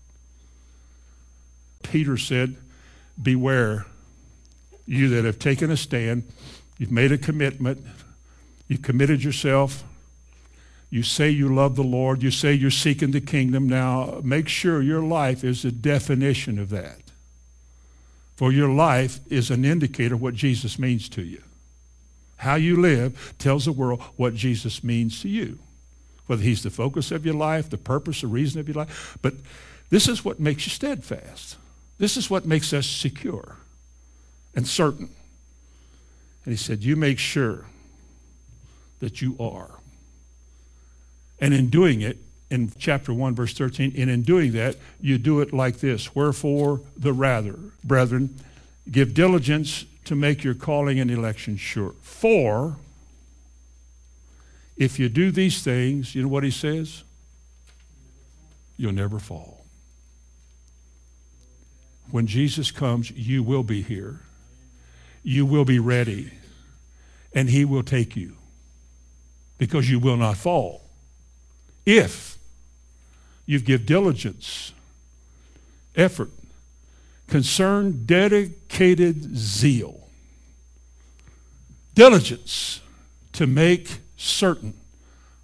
[1.82, 2.54] Peter said,
[3.20, 3.84] Beware,
[4.86, 6.22] you that have taken a stand,
[6.78, 7.84] you've made a commitment,
[8.68, 9.82] you've committed yourself,
[10.88, 13.68] you say you love the Lord, you say you're seeking the kingdom.
[13.68, 17.00] Now, make sure your life is a definition of that.
[18.36, 21.42] For your life is an indicator of what Jesus means to you.
[22.40, 25.58] How you live tells the world what Jesus means to you.
[26.26, 29.18] Whether he's the focus of your life, the purpose, the reason of your life.
[29.20, 29.34] But
[29.90, 31.58] this is what makes you steadfast.
[31.98, 33.56] This is what makes us secure
[34.54, 35.10] and certain.
[36.46, 37.66] And he said, You make sure
[39.00, 39.72] that you are.
[41.40, 42.16] And in doing it,
[42.50, 46.80] in chapter 1, verse 13, and in doing that, you do it like this Wherefore,
[46.96, 48.34] the rather, brethren,
[48.90, 51.94] Give diligence to make your calling and election sure.
[52.00, 52.78] For
[54.76, 57.04] if you do these things, you know what he says?
[58.76, 59.64] You'll never fall.
[62.10, 64.18] When Jesus comes, you will be here.
[65.22, 66.32] You will be ready.
[67.32, 68.36] And he will take you
[69.58, 70.82] because you will not fall.
[71.86, 72.36] If
[73.46, 74.72] you give diligence,
[75.94, 76.30] effort,
[77.28, 79.99] concern, dedicated zeal,
[81.94, 82.80] diligence
[83.32, 84.74] to make certain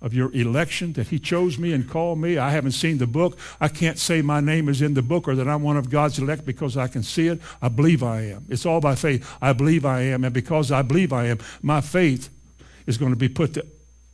[0.03, 2.37] of your election that he chose me and called me.
[2.39, 3.39] I haven't seen the book.
[3.61, 6.19] I can't say my name is in the book or that I'm one of God's
[6.19, 7.41] elect because I can see it.
[7.63, 8.45] I believe I am.
[8.49, 9.29] It's all by faith.
[9.41, 10.23] I believe I am.
[10.25, 12.29] And because I believe I am, my faith
[12.87, 13.67] is going to be put to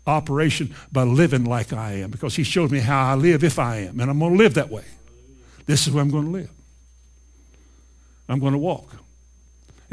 [0.06, 3.78] operation by living like I am because he showed me how I live if I
[3.78, 4.00] am.
[4.00, 4.84] And I'm going to live that way.
[5.66, 6.50] This is where I'm going to live.
[8.28, 8.94] I'm going to walk.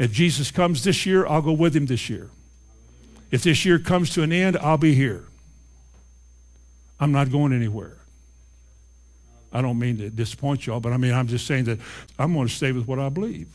[0.00, 2.30] If Jesus comes this year, I'll go with him this year.
[3.30, 5.24] If this year comes to an end, I'll be here.
[6.98, 7.98] I'm not going anywhere.
[9.52, 11.80] I don't mean to disappoint y'all, but I mean, I'm just saying that
[12.18, 13.48] I'm going to stay with what I believe.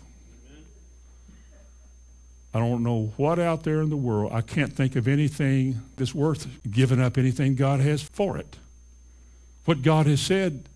[2.53, 4.31] I don't know what out there in the world.
[4.31, 8.57] I can't think of anything that's worth giving up anything God has for it.
[9.65, 10.69] What God has said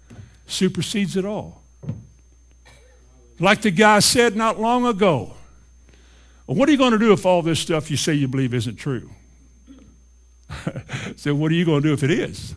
[0.47, 1.61] supersedes it all.
[3.39, 5.35] Like the guy said not long ago,
[6.57, 8.75] what are you going to do if all this stuff you say you believe isn't
[8.75, 9.09] true?
[11.15, 12.55] so, what are you going to do if it is?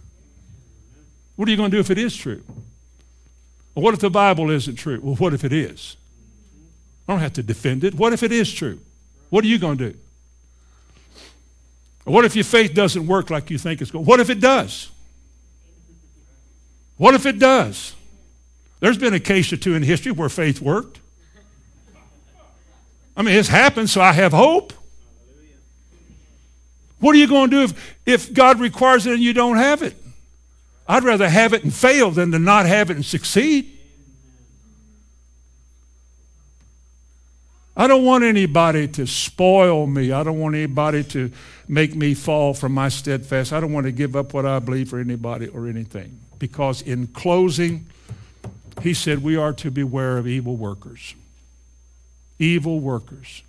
[1.37, 2.43] What are you going to do if it is true?
[3.75, 5.01] Well, what if the Bible isn't true?
[5.03, 5.97] Well, what if it is?
[7.07, 7.95] I don't have to defend it.
[7.95, 8.81] What if it is true?
[9.31, 9.99] What are you going to do?
[12.05, 14.05] What if your faith doesn't work like you think it's going?
[14.05, 14.91] What if it does?
[16.97, 17.95] What if it does?
[18.81, 21.01] There's been a case or two in history where faith worked.
[23.17, 24.73] I mean, it's happened, so I have hope.
[26.99, 29.83] What are you going to do if, if God requires it and you don't have
[29.83, 29.97] it?
[30.87, 33.79] I'd rather have it and fail than to not have it and succeed.
[37.77, 40.13] I don't want anybody to spoil me.
[40.13, 41.33] I don't want anybody to
[41.67, 43.53] make me fall from my steadfast.
[43.53, 46.21] I don't want to give up what I believe for anybody or anything.
[46.39, 47.87] Because in closing,
[48.83, 51.15] he said we are to beware of evil workers
[52.43, 53.43] evil workers.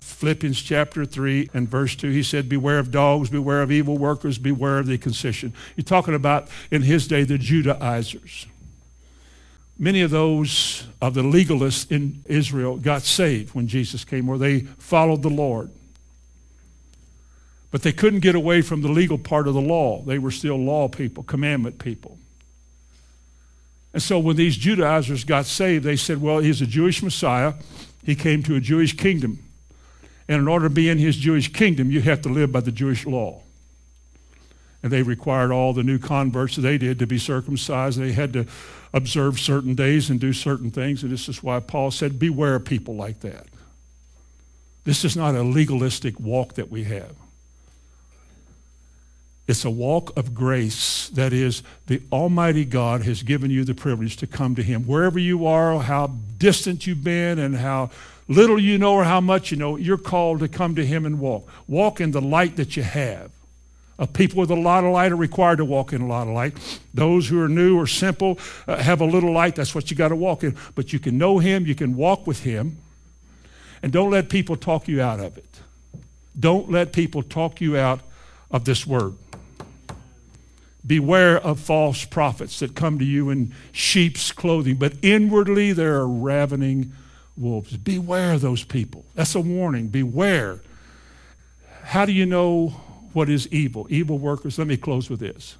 [0.00, 4.38] Philippians chapter 3 and verse 2, he said, Beware of dogs, beware of evil workers,
[4.38, 5.52] beware of the concision.
[5.76, 8.46] You're talking about, in his day, the Judaizers.
[9.76, 14.60] Many of those of the legalists in Israel got saved when Jesus came, or they
[14.60, 15.70] followed the Lord.
[17.72, 20.02] But they couldn't get away from the legal part of the law.
[20.02, 22.18] They were still law people, commandment people.
[23.92, 27.54] And so when these Judaizers got saved, they said, Well, he's a Jewish Messiah.
[28.04, 29.42] He came to a Jewish kingdom.
[30.28, 32.72] And in order to be in his Jewish kingdom, you have to live by the
[32.72, 33.42] Jewish law.
[34.82, 37.98] And they required all the new converts that they did to be circumcised.
[37.98, 38.46] They had to
[38.92, 41.02] observe certain days and do certain things.
[41.02, 43.46] And this is why Paul said, Beware of people like that.
[44.84, 47.16] This is not a legalistic walk that we have.
[49.46, 51.10] It's a walk of grace.
[51.10, 54.84] That is, the Almighty God has given you the privilege to come to Him.
[54.84, 56.06] Wherever you are, how
[56.38, 57.90] distant you've been, and how
[58.26, 61.20] little you know or how much you know, you're called to come to Him and
[61.20, 61.46] walk.
[61.68, 63.30] Walk in the light that you have.
[63.98, 66.32] Uh, people with a lot of light are required to walk in a lot of
[66.32, 66.56] light.
[66.94, 69.54] Those who are new or simple uh, have a little light.
[69.54, 70.56] That's what you got to walk in.
[70.74, 72.78] But you can know Him, you can walk with Him,
[73.82, 75.60] and don't let people talk you out of it.
[76.38, 78.00] Don't let people talk you out
[78.50, 79.14] of this word.
[80.86, 86.06] Beware of false prophets that come to you in sheep's clothing, but inwardly they are
[86.06, 86.92] ravening
[87.36, 87.76] wolves.
[87.76, 89.04] Beware those people.
[89.14, 89.88] That's a warning.
[89.88, 90.60] Beware.
[91.84, 92.68] How do you know
[93.12, 93.86] what is evil?
[93.88, 94.58] Evil workers.
[94.58, 95.56] Let me close with this.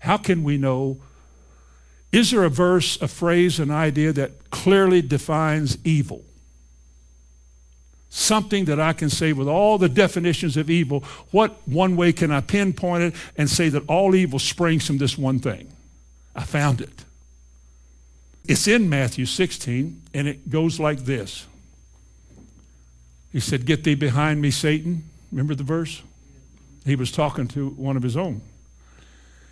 [0.00, 0.98] How can we know?
[2.12, 6.24] Is there a verse, a phrase, an idea that clearly defines evil?
[8.10, 11.00] Something that I can say with all the definitions of evil,
[11.30, 15.18] what one way can I pinpoint it and say that all evil springs from this
[15.18, 15.72] one thing?
[16.34, 17.04] I found it.
[18.46, 21.46] It's in Matthew 16, and it goes like this.
[23.30, 25.04] He said, Get thee behind me, Satan.
[25.30, 26.02] Remember the verse?
[26.86, 28.40] He was talking to one of his own.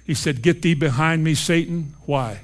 [0.04, 1.94] He said, Get thee behind me, Satan.
[2.07, 2.40] Why?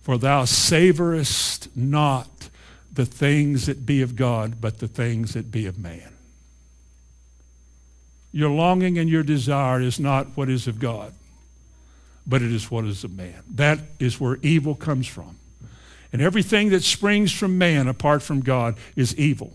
[0.00, 2.39] For thou savorest not
[2.92, 6.12] the things that be of God, but the things that be of man.
[8.32, 11.12] Your longing and your desire is not what is of God,
[12.26, 13.42] but it is what is of man.
[13.54, 15.36] That is where evil comes from.
[16.12, 19.52] And everything that springs from man apart from God is evil.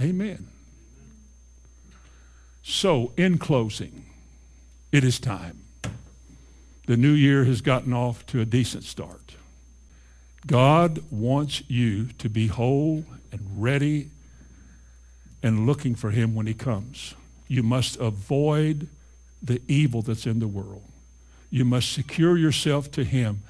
[0.00, 0.48] Amen.
[2.62, 4.04] So, in closing,
[4.92, 5.60] it is time.
[6.86, 9.27] The new year has gotten off to a decent start.
[10.48, 14.08] God wants you to be whole and ready
[15.42, 17.14] and looking for Him when He comes.
[17.46, 18.88] You must avoid
[19.42, 20.82] the evil that's in the world.
[21.50, 23.42] You must secure yourself to Him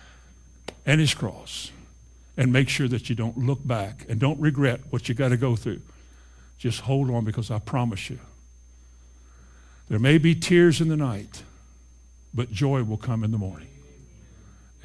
[0.84, 1.70] and His cross
[2.36, 5.36] and make sure that you don't look back and don't regret what you got to
[5.36, 5.80] go through.
[6.58, 8.18] Just hold on because I promise you,
[9.88, 11.44] there may be tears in the night,
[12.34, 13.68] but joy will come in the morning.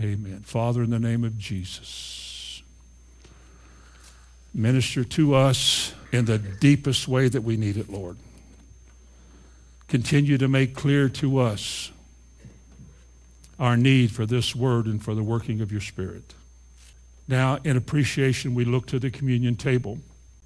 [0.02, 0.42] Amen.
[0.44, 2.62] Father, in the name of Jesus,
[4.54, 8.18] minister to us in the deepest way that we need it, Lord.
[9.88, 11.92] Continue to make clear to us
[13.60, 16.34] our need for this word and for the working of your Spirit.
[17.28, 20.00] Now, in appreciation, we look to the communion table.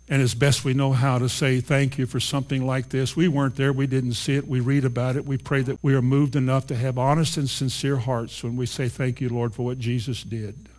[0.10, 3.16] And as best we know how to say thank you for something like this.
[3.16, 3.74] We weren't there.
[3.74, 4.48] We didn't see it.
[4.48, 5.26] We read about it.
[5.26, 8.66] We pray that we are moved enough to have honest and sincere hearts when we
[8.66, 10.70] say thank you, Lord, for what Jesus did,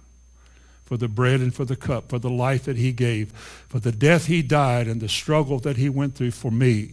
[0.87, 3.33] for the bread and for the cup, for the life that he gave,
[3.69, 6.93] for the death he died and the struggle that he went through for me.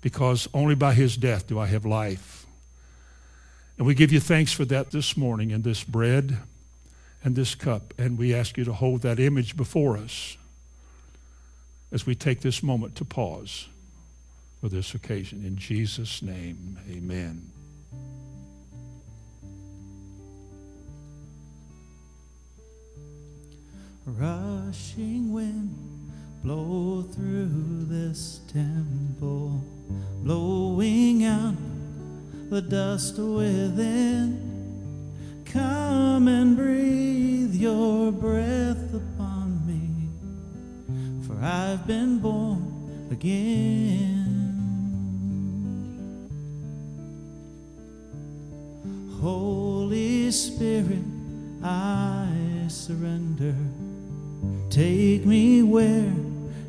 [0.00, 2.46] Because only by his death do I have life.
[3.78, 6.38] And we give you thanks for that this morning in this bread
[7.24, 7.92] and this cup.
[7.98, 10.36] And we ask you to hold that image before us
[11.92, 13.68] as we take this moment to pause
[14.60, 15.44] for this occasion.
[15.44, 17.50] In Jesus' name, amen.
[24.06, 26.12] Rushing wind,
[26.42, 29.62] blow through this temple,
[30.22, 31.56] blowing out
[32.50, 34.54] the dust within.
[35.46, 39.13] Come and breathe your breath upon
[41.46, 44.30] I've been born again.
[49.20, 51.04] Holy Spirit,
[51.62, 52.28] I
[52.68, 53.54] surrender.
[54.70, 56.14] Take me where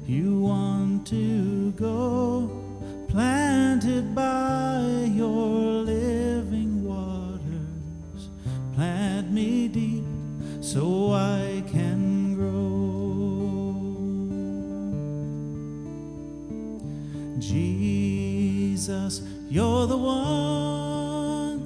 [0.06, 2.52] you want to go,
[3.08, 8.28] planted by your living waters.
[8.74, 10.04] Plant me deep
[10.60, 12.05] so I can
[19.06, 21.60] Jesus, you're the one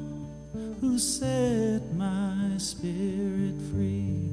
[0.81, 4.29] who set my spirit free.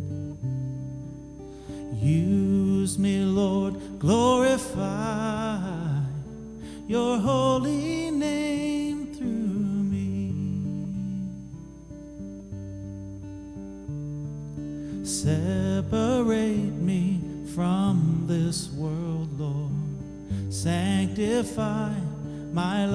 [1.94, 5.60] Use me, Lord, glorify
[6.86, 9.26] your holy name through
[9.92, 10.32] me.
[15.04, 17.20] Separate me
[17.54, 19.72] from this world, Lord.
[20.50, 21.94] Sanctify
[22.56, 22.85] my